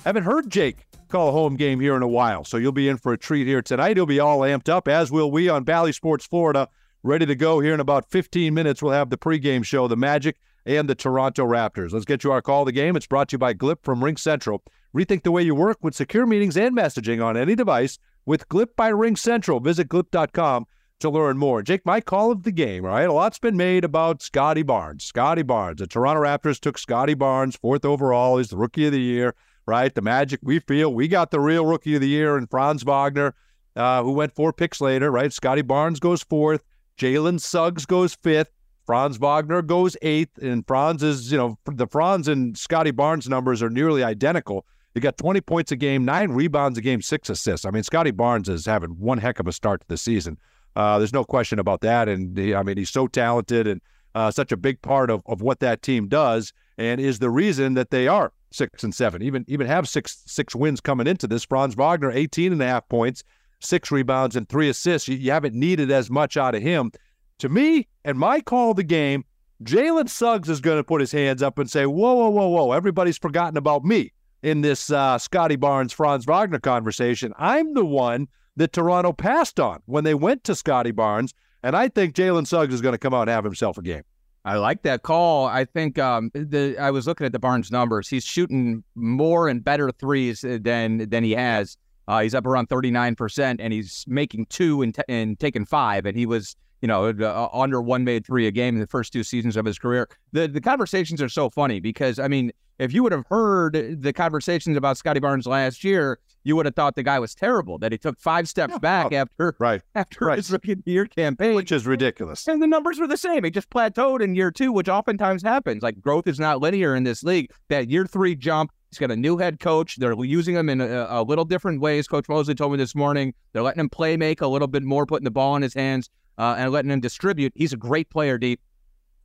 Haven't 0.03 0.23
heard 0.23 0.49
Jake 0.49 0.77
call 1.09 1.29
a 1.29 1.31
home 1.31 1.57
game 1.57 1.79
here 1.79 1.95
in 1.95 2.01
a 2.01 2.07
while, 2.07 2.43
so 2.43 2.57
you'll 2.57 2.71
be 2.71 2.89
in 2.89 2.97
for 2.97 3.13
a 3.13 3.19
treat 3.19 3.45
here 3.45 3.61
tonight. 3.61 3.97
He'll 3.97 4.07
be 4.07 4.19
all 4.19 4.39
amped 4.39 4.67
up, 4.67 4.87
as 4.87 5.11
will 5.11 5.29
we 5.29 5.47
on 5.47 5.63
Bally 5.63 5.91
Sports 5.91 6.25
Florida 6.25 6.69
ready 7.03 7.25
to 7.25 7.35
go 7.35 7.59
here 7.59 7.73
in 7.73 7.79
about 7.79 8.09
15 8.09 8.53
minutes. 8.53 8.81
We'll 8.81 8.93
have 8.93 9.09
the 9.09 9.17
pregame 9.17 9.63
show, 9.63 9.87
the 9.87 9.97
Magic 9.97 10.37
and 10.65 10.89
the 10.89 10.95
Toronto 10.95 11.45
Raptors. 11.45 11.91
Let's 11.91 12.05
get 12.05 12.23
you 12.23 12.31
our 12.31 12.41
call 12.41 12.61
of 12.61 12.67
the 12.67 12.71
game. 12.71 12.95
It's 12.95 13.07
brought 13.07 13.29
to 13.29 13.33
you 13.33 13.39
by 13.39 13.53
Glip 13.53 13.83
from 13.83 14.03
Ring 14.03 14.17
Central. 14.17 14.63
Rethink 14.95 15.23
the 15.23 15.31
way 15.31 15.43
you 15.43 15.53
work 15.53 15.79
with 15.81 15.95
secure 15.95 16.25
meetings 16.25 16.55
and 16.55 16.75
messaging 16.75 17.23
on 17.23 17.35
any 17.35 17.55
device 17.55 17.99
with 18.25 18.47
Glip 18.47 18.75
by 18.77 18.87
Ring 18.87 19.15
Central. 19.15 19.59
Visit 19.59 19.89
glip.com 19.89 20.65
to 20.99 21.09
learn 21.09 21.37
more. 21.37 21.61
Jake, 21.61 21.85
my 21.85 21.99
call 21.99 22.31
of 22.31 22.43
the 22.43 22.51
game, 22.51 22.85
right? 22.85 23.09
A 23.09 23.11
lot's 23.11 23.39
been 23.39 23.57
made 23.57 23.83
about 23.83 24.21
Scottie 24.21 24.63
Barnes. 24.63 25.03
Scottie 25.03 25.41
Barnes. 25.41 25.79
The 25.79 25.87
Toronto 25.87 26.21
Raptors 26.21 26.59
took 26.59 26.77
Scottie 26.77 27.13
Barnes, 27.13 27.57
fourth 27.57 27.83
overall. 27.83 28.37
He's 28.37 28.49
the 28.49 28.57
rookie 28.57 28.85
of 28.85 28.93
the 28.93 29.01
year, 29.01 29.35
right? 29.65 29.93
The 29.93 30.01
Magic, 30.01 30.39
we 30.43 30.59
feel 30.59 30.93
we 30.93 31.09
got 31.09 31.31
the 31.31 31.41
real 31.41 31.65
rookie 31.65 31.95
of 31.95 32.01
the 32.01 32.07
year 32.07 32.37
in 32.37 32.47
Franz 32.47 32.83
Wagner, 32.83 33.35
uh, 33.75 34.01
who 34.03 34.11
went 34.13 34.33
four 34.33 34.53
picks 34.53 34.79
later, 34.79 35.11
right? 35.11 35.33
Scottie 35.33 35.61
Barnes 35.61 35.99
goes 35.99 36.23
fourth. 36.23 36.63
Jalen 36.97 37.39
Suggs 37.39 37.85
goes 37.85 38.13
fifth. 38.15 38.51
Franz 38.85 39.17
Wagner 39.17 39.61
goes 39.61 39.95
eighth. 40.01 40.37
And 40.41 40.65
Franz 40.67 41.03
is, 41.03 41.31
you 41.31 41.37
know, 41.37 41.57
the 41.65 41.87
Franz 41.87 42.27
and 42.27 42.57
Scottie 42.57 42.91
Barnes 42.91 43.29
numbers 43.29 43.61
are 43.63 43.69
nearly 43.69 44.03
identical. 44.03 44.65
He 44.93 44.99
got 44.99 45.17
20 45.17 45.41
points 45.41 45.71
a 45.71 45.75
game, 45.75 46.05
nine 46.05 46.31
rebounds 46.31 46.77
a 46.77 46.81
game, 46.81 47.01
six 47.01 47.29
assists. 47.29 47.65
I 47.65 47.71
mean, 47.71 47.83
Scottie 47.83 48.11
Barnes 48.11 48.47
is 48.47 48.65
having 48.65 48.91
one 48.91 49.17
heck 49.17 49.39
of 49.39 49.47
a 49.47 49.51
start 49.51 49.81
to 49.81 49.87
the 49.87 49.97
season. 49.97 50.37
Uh, 50.75 50.99
there's 50.99 51.13
no 51.13 51.23
question 51.23 51.59
about 51.59 51.81
that. 51.81 52.07
And 52.07 52.37
he, 52.37 52.53
I 52.53 52.61
mean, 52.61 52.77
he's 52.77 52.91
so 52.91 53.07
talented 53.07 53.67
and 53.67 53.81
uh, 54.13 54.29
such 54.29 54.51
a 54.51 54.57
big 54.57 54.81
part 54.81 55.09
of, 55.09 55.23
of 55.25 55.41
what 55.41 55.59
that 55.61 55.81
team 55.81 56.07
does 56.07 56.53
and 56.77 56.99
is 56.99 57.19
the 57.19 57.29
reason 57.29 57.73
that 57.75 57.89
they 57.89 58.07
are 58.07 58.31
six 58.51 58.83
and 58.83 58.93
seven, 58.93 59.21
even 59.21 59.43
even 59.47 59.67
have 59.67 59.87
six 59.87 60.21
six 60.25 60.55
wins 60.55 60.79
coming 60.79 61.07
into 61.07 61.27
this. 61.27 61.43
Franz 61.43 61.75
Wagner, 61.75 62.11
18 62.11 62.51
and 62.51 62.61
a 62.61 62.67
half 62.67 62.87
points, 62.87 63.23
six 63.63 63.91
rebounds, 63.91 64.35
and 64.35 64.47
three 64.47 64.69
assists. 64.69 65.07
You, 65.07 65.17
you 65.17 65.31
haven't 65.31 65.55
needed 65.55 65.91
as 65.91 66.09
much 66.09 66.37
out 66.37 66.55
of 66.55 66.61
him. 66.61 66.91
To 67.39 67.49
me, 67.49 67.87
and 68.05 68.17
my 68.17 68.41
call 68.41 68.71
of 68.71 68.77
the 68.77 68.83
game, 68.83 69.25
Jalen 69.63 70.09
Suggs 70.09 70.49
is 70.49 70.61
going 70.61 70.77
to 70.77 70.83
put 70.83 71.01
his 71.01 71.11
hands 71.11 71.41
up 71.41 71.57
and 71.59 71.69
say, 71.69 71.85
whoa, 71.85 72.13
whoa, 72.13 72.29
whoa, 72.29 72.47
whoa, 72.47 72.71
everybody's 72.71 73.17
forgotten 73.17 73.57
about 73.57 73.83
me 73.83 74.11
in 74.41 74.61
this 74.61 74.91
uh, 74.91 75.17
Scottie 75.17 75.55
Barnes, 75.55 75.93
Franz 75.93 76.25
Wagner 76.25 76.59
conversation. 76.59 77.33
I'm 77.37 77.73
the 77.73 77.85
one 77.85 78.27
that 78.57 78.73
Toronto 78.73 79.13
passed 79.13 79.59
on 79.59 79.79
when 79.85 80.03
they 80.03 80.13
went 80.13 80.43
to 80.45 80.55
Scottie 80.55 80.91
Barnes, 80.91 81.33
and 81.63 81.75
I 81.75 81.87
think 81.87 82.13
Jalen 82.13 82.45
Suggs 82.45 82.73
is 82.73 82.81
going 82.81 82.93
to 82.93 82.99
come 82.99 83.13
out 83.13 83.23
and 83.23 83.31
have 83.31 83.45
himself 83.45 83.77
a 83.77 83.81
game. 83.81 84.03
I 84.45 84.57
like 84.57 84.81
that 84.83 85.03
call. 85.03 85.47
I 85.47 85.63
think 85.63 85.97
um, 85.97 86.29
the 86.33 86.77
I 86.77 86.91
was 86.91 87.07
looking 87.07 87.25
at 87.25 87.31
the 87.31 87.39
Barnes 87.39 87.71
numbers. 87.71 88.09
He's 88.09 88.25
shooting 88.25 88.83
more 88.93 89.47
and 89.47 89.63
better 89.63 89.89
threes 89.91 90.41
than 90.41 91.09
than 91.09 91.23
he 91.23 91.31
has. 91.31 91.77
Uh, 92.07 92.21
he's 92.21 92.35
up 92.35 92.45
around 92.45 92.67
thirty 92.67 92.91
nine 92.91 93.15
percent, 93.15 93.61
and 93.61 93.73
he's 93.73 94.05
making 94.07 94.45
two 94.47 94.81
and, 94.81 94.95
t- 94.95 95.03
and 95.07 95.39
taking 95.39 95.65
five. 95.65 96.05
And 96.05 96.17
he 96.17 96.25
was 96.25 96.55
you 96.81 96.87
know 96.87 97.09
uh, 97.09 97.49
under 97.53 97.81
one 97.81 98.03
made 98.03 98.25
three 98.25 98.47
a 98.47 98.51
game 98.51 98.75
in 98.75 98.81
the 98.81 98.87
first 98.87 99.13
two 99.13 99.23
seasons 99.23 99.55
of 99.55 99.65
his 99.65 99.79
career. 99.79 100.09
The 100.31 100.47
the 100.47 100.61
conversations 100.61 101.21
are 101.21 101.29
so 101.29 101.49
funny 101.49 101.79
because 101.79 102.19
I 102.19 102.27
mean, 102.27 102.51
if 102.79 102.93
you 102.93 103.03
would 103.03 103.11
have 103.11 103.25
heard 103.27 104.01
the 104.01 104.13
conversations 104.13 104.77
about 104.77 104.97
Scottie 104.97 105.19
Barnes 105.19 105.47
last 105.47 105.83
year, 105.83 106.19
you 106.43 106.55
would 106.55 106.65
have 106.65 106.75
thought 106.75 106.95
the 106.95 107.03
guy 107.03 107.19
was 107.19 107.35
terrible. 107.35 107.77
That 107.77 107.91
he 107.91 107.97
took 107.97 108.19
five 108.19 108.47
steps 108.47 108.73
yeah, 108.73 108.79
back 108.79 109.13
after 109.13 109.55
right 109.59 109.81
after 109.95 110.25
right. 110.25 110.37
his 110.37 110.51
rookie 110.51 110.77
year 110.85 111.05
campaign, 111.05 111.55
which 111.55 111.71
is 111.71 111.85
ridiculous. 111.85 112.47
And 112.47 112.61
the 112.61 112.67
numbers 112.67 112.99
were 112.99 113.07
the 113.07 113.17
same. 113.17 113.43
He 113.43 113.51
just 113.51 113.69
plateaued 113.69 114.21
in 114.21 114.35
year 114.35 114.51
two, 114.51 114.71
which 114.71 114.89
oftentimes 114.89 115.43
happens. 115.43 115.83
Like 115.83 116.01
growth 116.01 116.27
is 116.27 116.39
not 116.39 116.61
linear 116.61 116.95
in 116.95 117.03
this 117.03 117.23
league. 117.23 117.51
That 117.69 117.89
year 117.89 118.05
three 118.05 118.35
jump. 118.35 118.71
He's 118.89 118.99
got 118.99 119.09
a 119.09 119.15
new 119.15 119.37
head 119.37 119.59
coach. 119.59 119.95
They're 119.95 120.13
using 120.23 120.55
him 120.55 120.69
in 120.69 120.79
a, 120.79 121.07
a 121.09 121.23
little 121.23 121.45
different 121.45 121.81
ways. 121.81 122.07
Coach 122.07 122.29
Mosley 122.29 122.53
told 122.53 122.73
me 122.73 122.77
this 122.77 122.93
morning 122.93 123.33
they're 123.51 123.63
letting 123.63 123.79
him 123.79 123.89
play 123.89 124.17
make 124.17 124.41
a 124.41 124.47
little 124.47 124.67
bit 124.67 124.83
more, 124.83 125.07
putting 125.07 125.23
the 125.23 125.31
ball 125.31 125.55
in 125.55 125.63
his 125.63 125.73
hands 125.73 126.11
uh, 126.37 126.55
and 126.59 126.71
letting 126.71 126.91
him 126.91 126.99
distribute. 126.99 127.53
He's 127.55 127.73
a 127.73 127.77
great 127.77 128.09
player, 128.11 128.37
Deep. 128.37 128.61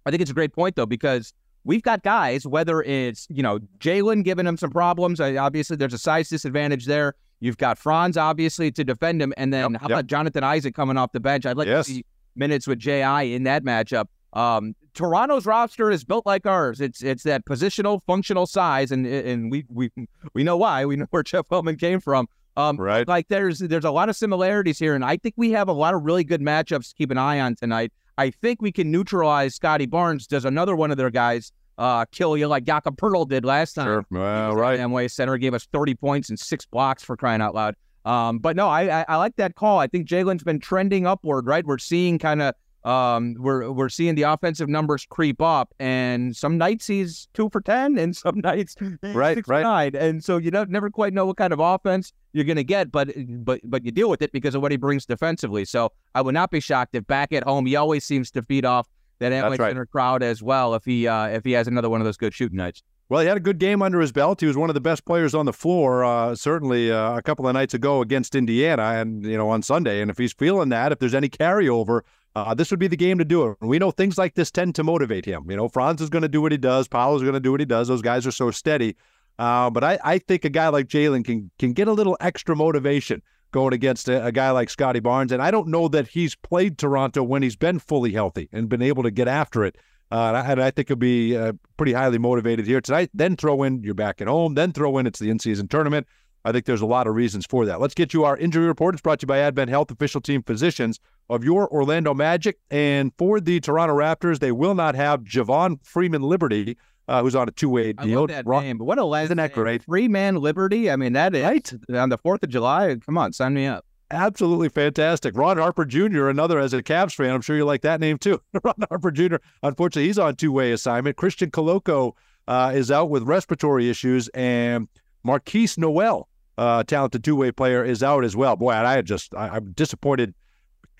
I 0.07 0.11
think 0.11 0.23
it's 0.23 0.31
a 0.31 0.35
great 0.35 0.55
point 0.55 0.75
though 0.75 0.87
because 0.87 1.35
we've 1.65 1.83
got 1.83 2.03
guys, 2.03 2.47
whether 2.47 2.83
it's, 2.83 3.27
you 3.31 3.43
know, 3.43 3.59
Jalen 3.79 4.25
giving 4.25 4.47
him 4.47 4.57
some 4.57 4.71
problems. 4.71 5.21
Obviously, 5.21 5.77
there's 5.77 5.95
a 5.95 5.99
size 5.99 6.29
disadvantage 6.29 6.87
there. 6.87 7.15
You've 7.41 7.59
got 7.59 7.79
Franz, 7.79 8.17
obviously, 8.17 8.71
to 8.73 8.85
defend 8.85 9.23
him. 9.23 9.33
And 9.37 9.53
then 9.53 9.73
yep, 9.73 9.81
how 9.81 9.89
yep. 9.89 9.99
about 9.99 10.07
Jonathan 10.07 10.45
Isaac 10.45 10.75
coming 10.75 10.97
off 10.97 11.13
the 11.13 11.21
bench? 11.21 11.47
I'd 11.47 11.57
like 11.57 11.69
yes. 11.69 11.87
to 11.87 11.93
see 11.93 12.05
minutes 12.35 12.67
with 12.67 12.79
J.I. 12.79 13.23
in 13.23 13.45
that 13.45 13.65
matchup. 13.65 14.07
Um, 14.33 14.75
Toronto's 14.95 15.47
roster 15.47 15.91
is 15.91 16.05
built 16.05 16.27
like 16.27 16.45
ours. 16.45 16.81
It's 16.81 17.03
it's 17.03 17.23
that 17.23 17.45
positional, 17.45 18.01
functional 18.07 18.47
size, 18.47 18.91
and 18.91 19.07
and 19.07 19.51
we 19.51 19.65
we 19.69 19.91
we 20.35 20.43
know 20.43 20.57
why. 20.57 20.85
We 20.85 20.97
know 20.97 21.07
where 21.11 21.23
Jeff 21.23 21.49
Weltman 21.49 21.79
came 21.79 22.01
from. 22.01 22.29
Um, 22.57 22.77
right. 22.77 23.07
Like 23.07 23.29
there's 23.29 23.61
there's 23.61 23.85
a 23.85 23.91
lot 23.91 24.09
of 24.09 24.17
similarities 24.17 24.79
here, 24.79 24.95
and 24.95 25.05
I 25.05 25.17
think 25.17 25.35
we 25.37 25.53
have 25.53 25.69
a 25.69 25.73
lot 25.73 25.95
of 25.95 26.03
really 26.03 26.25
good 26.25 26.41
matchups 26.41 26.89
to 26.89 26.95
keep 26.97 27.11
an 27.11 27.19
eye 27.19 27.41
on 27.41 27.55
tonight. 27.55 27.93
I 28.19 28.31
think 28.31 28.61
we 28.61 28.73
can 28.73 28.91
neutralize 28.91 29.55
Scottie 29.55 29.87
Barnes. 29.87 30.27
Does 30.27 30.45
another 30.45 30.75
one 30.75 30.91
of 30.91 30.97
their 30.97 31.09
guys 31.09 31.53
uh, 31.79 32.05
kill 32.11 32.37
you 32.37 32.49
like 32.49 32.65
Jakob 32.65 32.97
Poeltl 32.97 33.29
did 33.29 33.45
last 33.45 33.75
time? 33.75 33.87
Sure. 33.87 34.05
Well, 34.11 34.57
right. 34.57 34.79
Amway 34.79 35.11
Center 35.11 35.39
gave 35.39 35.55
us 35.55 35.67
30 35.73 35.95
points 35.95 36.29
and 36.29 36.39
six 36.39 36.67
blocks 36.67 37.05
for 37.05 37.17
crying 37.17 37.41
out 37.41 37.55
loud. 37.55 37.77
Um, 38.05 38.39
but 38.39 38.57
no, 38.57 38.69
I, 38.69 39.01
I 39.01 39.05
I 39.09 39.17
like 39.17 39.37
that 39.37 39.55
call. 39.55 39.79
I 39.79 39.87
think 39.87 40.09
Jalen's 40.09 40.43
been 40.43 40.61
trending 40.61 41.07
upward. 41.07 41.47
Right, 41.47 41.65
we're 41.65 41.79
seeing 41.79 42.19
kind 42.19 42.43
of 42.43 42.55
um, 42.89 43.37
we're 43.39 43.71
we're 43.71 43.91
seeing 43.91 44.15
the 44.15 44.23
offensive 44.23 44.69
numbers 44.69 45.07
creep 45.09 45.43
up, 45.43 45.75
and 45.79 46.35
some 46.35 46.57
nights 46.57 46.87
he's 46.87 47.29
two 47.35 47.51
for 47.51 47.61
ten, 47.61 47.99
and 47.99 48.17
some 48.25 48.41
nights 48.41 48.77
right, 49.03 49.37
six 49.37 49.49
right. 49.49 49.61
for 49.61 49.63
nine, 49.63 49.95
and 49.95 50.25
so 50.25 50.39
you 50.39 50.51
don't 50.51 50.71
never 50.71 50.89
quite 50.89 51.13
know 51.13 51.27
what 51.27 51.37
kind 51.37 51.53
of 51.53 51.61
offense 51.61 52.13
you're 52.33 52.45
going 52.45 52.57
to 52.57 52.65
get, 52.65 52.91
but 52.91 53.11
but 53.45 53.61
but 53.65 53.85
you 53.85 53.91
deal 53.91 54.09
with 54.09 54.23
it 54.23 54.33
because 54.33 54.55
of 54.55 54.63
what 54.63 54.71
he 54.71 54.79
brings 54.79 55.05
defensively. 55.05 55.67
So 55.67 55.93
I 56.15 56.23
would 56.23 56.35
not 56.35 56.51
be 56.51 56.61
shocked 56.61 56.95
if 56.95 57.07
back 57.07 57.33
at 57.33 57.45
home 57.45 57.67
he 57.67 57.77
always 57.77 58.05
seems 58.05 58.31
to 58.31 58.43
feed 58.43 58.65
off 58.65 58.89
that 59.19 59.33
Amway 59.33 59.59
right. 59.59 59.71
Center 59.71 59.85
crowd 59.85 60.23
as 60.23 60.43
well 60.43 60.75
if 60.75 60.85
he 60.85 61.07
uh, 61.07 61.27
if 61.27 61.45
he 61.45 61.53
has 61.53 61.69
another 61.69 61.91
one 61.91 62.01
of 62.01 62.07
those 62.07 62.17
good 62.17 62.33
shooting 62.33 62.57
nights. 62.57 62.83
Well, 63.11 63.23
he 63.23 63.27
had 63.27 63.39
a 63.39 63.41
good 63.41 63.59
game 63.59 63.81
under 63.81 64.01
his 64.01 64.13
belt. 64.13 64.41
He 64.41 64.47
was 64.47 64.57
one 64.57 64.69
of 64.69 64.75
the 64.75 64.83
best 64.83 65.07
players 65.07 65.35
on 65.35 65.47
the 65.47 65.53
floor, 65.53 66.05
uh, 66.05 66.35
certainly 66.35 66.93
uh, 66.93 67.17
a 67.17 67.23
couple 67.23 67.49
of 67.49 67.55
nights 67.55 67.73
ago 67.73 68.03
against 68.03 68.35
Indiana, 68.35 68.83
and 68.83 69.25
you 69.25 69.37
know 69.37 69.49
on 69.49 69.63
Sunday. 69.63 70.03
And 70.03 70.11
if 70.11 70.19
he's 70.19 70.33
feeling 70.33 70.69
that, 70.71 70.93
if 70.93 70.99
there's 70.99 71.15
any 71.15 71.29
carryover, 71.29 72.03
uh, 72.47 72.55
this 72.55 72.71
would 72.71 72.81
be 72.81 72.89
the 72.89 72.97
game 72.97 73.19
to 73.19 73.25
do 73.25 73.49
it. 73.49 73.57
We 73.61 73.79
know 73.79 73.91
things 73.91 74.19
like 74.19 74.35
this 74.35 74.51
tend 74.51 74.75
to 74.77 74.85
motivate 74.85 75.25
him. 75.25 75.51
You 75.51 75.57
know, 75.57 75.69
Franz 75.69 76.01
is 76.01 76.11
going 76.11 76.23
to 76.23 76.29
do 76.29 76.43
what 76.43 76.53
he 76.53 76.59
does. 76.59 76.89
Paolo's 76.89 77.23
going 77.23 77.35
to 77.35 77.41
do 77.41 77.51
what 77.51 77.61
he 77.61 77.67
does. 77.67 77.89
Those 77.89 78.03
guys 78.03 78.27
are 78.27 78.33
so 78.33 78.51
steady. 78.51 78.97
Uh, 79.39 79.71
but 79.71 79.85
I, 79.85 79.99
I 80.03 80.19
think 80.19 80.45
a 80.45 80.51
guy 80.51 80.69
like 80.69 80.89
Jalen 80.89 81.25
can 81.25 81.51
can 81.59 81.73
get 81.73 81.89
a 81.89 81.93
little 81.93 82.17
extra 82.21 82.57
motivation 82.57 83.23
going 83.53 83.73
against 83.73 84.09
a, 84.09 84.25
a 84.25 84.33
guy 84.33 84.51
like 84.51 84.69
Scottie 84.69 85.01
Barnes. 85.01 85.33
And 85.33 85.41
I 85.41 85.51
don't 85.51 85.69
know 85.69 85.89
that 85.89 86.09
he's 86.09 86.35
played 86.35 86.77
Toronto 86.77 87.23
when 87.23 87.43
he's 87.43 87.57
been 87.57 87.79
fully 87.79 88.13
healthy 88.13 88.49
and 88.53 88.69
been 88.69 88.83
able 88.83 89.03
to 89.05 89.11
get 89.11 89.29
after 89.29 89.65
it. 89.65 89.77
Uh, 90.11 90.29
and, 90.29 90.37
I, 90.37 90.53
and 90.53 90.63
I 90.63 90.71
think 90.71 90.89
he'll 90.89 90.97
be 90.97 91.37
uh, 91.37 91.53
pretty 91.77 91.93
highly 91.93 92.19
motivated 92.19 92.67
here 92.67 92.81
tonight. 92.81 93.11
Then 93.15 93.37
throw 93.37 93.63
in 93.63 93.83
you're 93.83 93.95
back 93.95 94.21
at 94.21 94.27
home. 94.27 94.55
Then 94.55 94.73
throw 94.73 94.99
in 94.99 95.07
it's 95.07 95.19
the 95.19 95.31
in-season 95.31 95.69
tournament. 95.69 96.07
I 96.49 96.53
think 96.53 96.65
there's 96.65 96.81
a 96.81 96.87
lot 96.87 97.07
of 97.07 97.15
reasons 97.15 97.45
for 97.47 97.67
that. 97.67 97.81
Let's 97.81 97.95
get 97.95 98.15
you 98.15 98.25
our 98.25 98.37
injury 98.37 98.67
report. 98.67 98.95
It's 98.95 99.03
brought 99.03 99.21
to 99.21 99.25
you 99.25 99.29
by 99.29 99.39
Advent 99.39 99.69
Health, 99.71 99.91
official 99.91 100.21
team 100.21 100.43
physicians 100.43 100.99
of 101.29 101.45
your 101.45 101.69
Orlando 101.71 102.15
Magic. 102.15 102.59
And 102.71 103.13
for 103.19 103.39
the 103.41 103.61
Toronto 103.61 103.95
Raptors, 103.95 104.39
they 104.39 104.53
will 104.53 104.75
not 104.75 104.95
have 104.95 105.25
Javon 105.25 105.85
Freeman 105.85 106.23
Liberty, 106.23 106.77
uh, 107.07 107.23
who's 107.23 107.35
on 107.37 107.49
a 107.49 107.51
two-way 107.53 107.93
I 107.99 108.05
deal. 108.07 108.21
love 108.21 108.29
that 108.31 108.47
name, 108.47 108.79
but 108.79 108.87
what 108.87 108.99
a 108.99 109.05
last 109.05 109.29
that 109.29 109.37
name. 109.37 109.51
great? 109.53 109.83
Free 109.85 110.09
man 110.09 110.37
liberty. 110.37 110.91
I 110.91 110.97
mean, 110.97 111.13
that 111.13 111.35
is 111.35 111.43
Right? 111.45 111.73
on 111.95 112.09
the 112.09 112.19
Fourth 112.19 112.43
of 112.43 112.49
July. 112.49 112.97
Come 113.05 113.19
on, 113.19 113.33
sign 113.33 113.53
me 113.55 113.67
up. 113.67 113.85
Absolutely 114.11 114.71
fantastic. 114.71 115.37
Ron 115.37 115.59
Harper 115.59 115.85
Jr., 115.85 116.29
another 116.29 116.59
as 116.59 116.73
a 116.73 116.83
Cavs 116.83 117.15
fan, 117.15 117.31
I'm 117.31 117.43
sure 117.43 117.57
you 117.57 117.67
like 117.67 117.83
that 117.83 118.01
name 118.01 118.17
too. 118.17 118.41
Ron 118.65 118.75
Harper 118.89 119.11
Jr., 119.11 119.37
unfortunately, 119.63 120.07
he's 120.07 120.19
on 120.19 120.35
two 120.37 120.51
way 120.53 120.73
assignment. 120.73 121.17
Christian 121.17 121.51
Koloko 121.51 122.13
uh, 122.47 122.73
is 122.75 122.91
out 122.91 123.11
with 123.11 123.25
respiratory 123.25 123.91
issues, 123.91 124.29
and 124.29 124.89
Markquis 125.27 125.77
Nowell, 125.77 126.28
uh, 126.59 126.83
talented 126.85 127.25
two 127.25 127.37
way 127.37 127.53
player, 127.53 127.85
is 127.85 128.03
out 128.03 128.25
as 128.25 128.37
well. 128.37 128.57
Boy, 128.57 128.73
I 128.73 129.01
just, 129.03 129.35
I, 129.35 129.49
I'm 129.49 129.73
disappointed. 129.73 130.35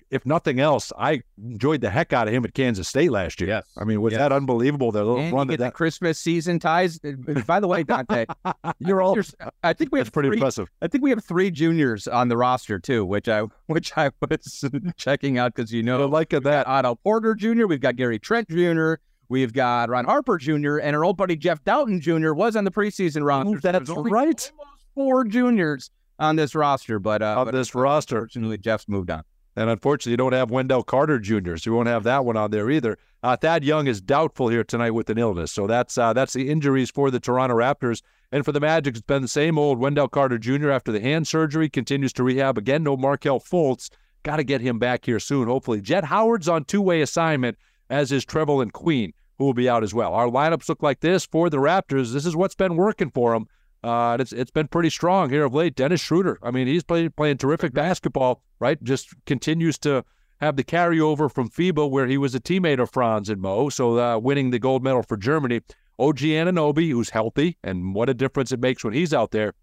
If 0.09 0.25
nothing 0.25 0.59
else, 0.59 0.91
I 0.97 1.21
enjoyed 1.37 1.81
the 1.81 1.91
heck 1.91 2.13
out 2.13 2.27
of 2.27 2.33
him 2.33 2.43
at 2.43 2.55
Kansas 2.55 2.87
State 2.87 3.11
last 3.11 3.39
year. 3.39 3.49
Yes. 3.49 3.67
I 3.77 3.83
mean, 3.83 4.01
was 4.01 4.11
Yes. 4.11 4.17
that 4.21 4.31
unbelievable? 4.31 4.91
The 4.91 5.03
little 5.03 5.19
And 5.19 5.31
run 5.31 5.47
that, 5.49 5.75
Christmas 5.75 6.19
season 6.19 6.57
ties. 6.57 6.97
By 7.45 7.59
the 7.59 7.67
way, 7.67 7.83
Dante, 7.83 8.25
you're 8.79 9.03
all. 9.03 9.15
I 9.61 9.73
think 9.73 9.91
we 9.91 9.99
have 9.99 10.11
pretty 10.11 10.29
three, 10.29 10.37
impressive. 10.37 10.67
I 10.81 10.87
think 10.87 11.03
we 11.03 11.11
have 11.11 11.23
three 11.23 11.51
juniors 11.51 12.07
on 12.07 12.27
the 12.27 12.37
roster 12.37 12.79
too, 12.79 13.05
which 13.05 13.29
I 13.29 13.43
which 13.67 13.95
I 13.95 14.09
was 14.27 14.65
checking 14.97 15.37
out 15.37 15.53
because 15.53 15.71
you 15.71 15.83
know 15.83 16.07
like 16.07 16.29
that. 16.29 16.65
Otto 16.65 16.95
Porter 16.95 17.35
Jr. 17.35 17.67
We've 17.67 17.79
got 17.79 17.95
Gary 17.95 18.17
Trent 18.17 18.49
Jr. 18.49 18.95
We've 19.29 19.53
got 19.53 19.89
Ron 19.89 20.05
Harper 20.05 20.39
Jr. 20.39 20.77
and 20.79 20.95
our 20.95 21.03
old 21.05 21.17
buddy 21.17 21.35
Jeff 21.35 21.63
Dowtin 21.63 22.01
Jr. 22.01 22.33
was 22.33 22.55
on 22.55 22.63
the 22.63 22.71
preseason 22.71 23.23
roster. 23.23 23.57
Oh, 23.57 23.59
that's 23.61 23.91
only 23.91 24.09
right. 24.09 24.51
almost 24.57 24.78
four 24.95 25.23
juniors 25.23 25.91
on 26.17 26.35
this 26.35 26.53
roster, 26.55 26.99
but 26.99 27.21
uh, 27.21 27.39
On 27.39 27.45
but 27.45 27.53
this 27.53 27.73
roster. 27.73 28.17
Unfortunately, 28.17 28.57
Jeff's 28.57 28.87
moved 28.87 29.09
on. 29.09 29.23
And 29.55 29.69
unfortunately, 29.69 30.11
you 30.11 30.17
don't 30.17 30.33
have 30.33 30.51
Wendell 30.51 30.83
Carter 30.83 31.19
Jr., 31.19 31.57
so 31.57 31.69
you 31.69 31.75
won't 31.75 31.87
have 31.87 32.03
that 32.03 32.23
one 32.23 32.37
on 32.37 32.51
there 32.51 32.69
either. 32.69 32.97
Uh, 33.23 33.35
Thad 33.35 33.63
Young 33.63 33.87
is 33.87 33.99
doubtful 33.99 34.47
here 34.47 34.63
tonight 34.63 34.91
with 34.91 35.09
an 35.09 35.17
illness, 35.17 35.51
so 35.51 35.67
that's 35.67 35.97
uh, 35.97 36.13
that's 36.13 36.33
the 36.33 36.49
injuries 36.49 36.89
for 36.89 37.11
the 37.11 37.19
Toronto 37.19 37.55
Raptors. 37.55 38.01
And 38.31 38.45
for 38.45 38.51
the 38.51 38.59
Magic, 38.59 38.95
it's 38.95 39.05
been 39.05 39.23
the 39.23 39.27
same 39.27 39.57
old 39.57 39.79
Wendell 39.79 40.07
Carter 40.07 40.37
Jr. 40.37 40.69
after 40.69 40.91
the 40.91 41.01
hand 41.01 41.27
surgery 41.27 41.67
continues 41.67 42.13
to 42.13 42.23
rehab 42.23 42.57
again. 42.57 42.83
No 42.83 42.95
Markelle 42.95 43.39
Fultz. 43.39 43.89
Got 44.23 44.37
to 44.37 44.43
get 44.43 44.61
him 44.61 44.79
back 44.79 45.05
here 45.05 45.19
soon, 45.19 45.47
hopefully. 45.47 45.81
Jett 45.81 46.03
Howard's 46.03 46.47
on 46.47 46.65
two-way 46.65 47.01
assignment, 47.01 47.57
as 47.89 48.11
is 48.11 48.25
Trevelin 48.25 48.71
Queen, 48.71 49.13
who 49.37 49.45
will 49.45 49.53
be 49.53 49.67
out 49.69 49.83
as 49.83 49.93
well. 49.93 50.13
Our 50.13 50.27
lineups 50.27 50.69
look 50.69 50.83
like 50.83 50.99
this 50.99 51.25
for 51.25 51.49
the 51.49 51.57
Raptors. 51.57 52.13
This 52.13 52.25
is 52.25 52.35
what's 52.35 52.55
been 52.55 52.75
working 52.75 53.09
for 53.09 53.33
them. 53.33 53.47
Uh, 53.83 54.17
it's 54.19 54.33
it's 54.33 54.51
been 54.51 54.67
pretty 54.67 54.89
strong 54.89 55.29
here 55.29 55.45
of 55.45 55.53
late. 55.53 55.75
Dennis 55.75 56.01
Schroeder, 56.01 56.37
I 56.43 56.51
mean, 56.51 56.67
he's 56.67 56.83
playing 56.83 57.11
playing 57.11 57.37
terrific 57.37 57.73
basketball, 57.73 58.43
right? 58.59 58.81
Just 58.83 59.13
continues 59.25 59.77
to 59.79 60.03
have 60.41 60.55
the 60.55 60.63
carryover 60.63 61.31
from 61.31 61.49
FIBA, 61.49 61.89
where 61.89 62.07
he 62.07 62.17
was 62.17 62.35
a 62.35 62.39
teammate 62.39 62.79
of 62.79 62.89
Franz 62.89 63.29
and 63.29 63.41
Mo, 63.41 63.69
so 63.69 63.99
uh, 63.99 64.17
winning 64.17 64.51
the 64.51 64.59
gold 64.59 64.83
medal 64.83 65.03
for 65.03 65.17
Germany. 65.17 65.61
OG 65.97 66.19
Anunoby, 66.19 66.91
who's 66.91 67.09
healthy, 67.09 67.57
and 67.61 67.93
what 67.93 68.09
a 68.09 68.13
difference 68.13 68.53
it 68.53 68.61
makes 68.61 68.85
when 68.85 68.93
he's 68.93 69.13
out 69.13 69.31
there. 69.31 69.53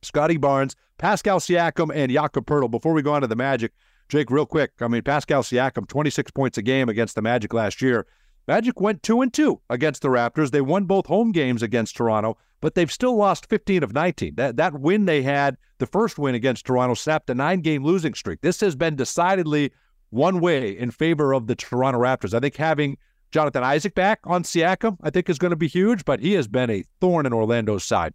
Scottie 0.00 0.38
Barnes, 0.38 0.74
Pascal 0.96 1.38
Siakam, 1.38 1.94
and 1.94 2.10
Jakob 2.10 2.46
Poeltl. 2.46 2.70
Before 2.70 2.94
we 2.94 3.02
go 3.02 3.12
on 3.12 3.20
to 3.20 3.26
the 3.26 3.36
Magic, 3.36 3.72
Jake, 4.08 4.30
real 4.30 4.46
quick. 4.46 4.72
I 4.80 4.88
mean, 4.88 5.02
Pascal 5.02 5.42
Siakam, 5.42 5.86
26 5.86 6.30
points 6.30 6.56
a 6.56 6.62
game 6.62 6.88
against 6.88 7.14
the 7.14 7.22
Magic 7.22 7.52
last 7.52 7.82
year. 7.82 8.06
Magic 8.48 8.80
went 8.80 9.02
two 9.02 9.22
and 9.22 9.32
two 9.32 9.60
against 9.70 10.02
the 10.02 10.08
Raptors. 10.08 10.50
They 10.50 10.60
won 10.60 10.84
both 10.84 11.06
home 11.06 11.32
games 11.32 11.62
against 11.62 11.96
Toronto, 11.96 12.38
but 12.60 12.74
they've 12.74 12.92
still 12.92 13.16
lost 13.16 13.48
15 13.48 13.82
of 13.82 13.92
19. 13.92 14.36
That 14.36 14.56
that 14.56 14.80
win 14.80 15.06
they 15.06 15.22
had, 15.22 15.56
the 15.78 15.86
first 15.86 16.18
win 16.18 16.34
against 16.34 16.64
Toronto, 16.64 16.94
snapped 16.94 17.28
a 17.30 17.34
nine-game 17.34 17.84
losing 17.84 18.14
streak. 18.14 18.40
This 18.42 18.60
has 18.60 18.76
been 18.76 18.94
decidedly 18.94 19.72
one 20.10 20.40
way 20.40 20.78
in 20.78 20.90
favor 20.92 21.32
of 21.32 21.48
the 21.48 21.56
Toronto 21.56 21.98
Raptors. 21.98 22.34
I 22.34 22.40
think 22.40 22.56
having 22.56 22.96
Jonathan 23.32 23.64
Isaac 23.64 23.94
back 23.94 24.20
on 24.24 24.44
Siakam, 24.44 24.96
I 25.02 25.10
think 25.10 25.28
is 25.28 25.38
going 25.38 25.50
to 25.50 25.56
be 25.56 25.68
huge, 25.68 26.04
but 26.04 26.20
he 26.20 26.34
has 26.34 26.46
been 26.46 26.70
a 26.70 26.84
thorn 27.00 27.26
in 27.26 27.32
Orlando's 27.32 27.84
side. 27.84 28.14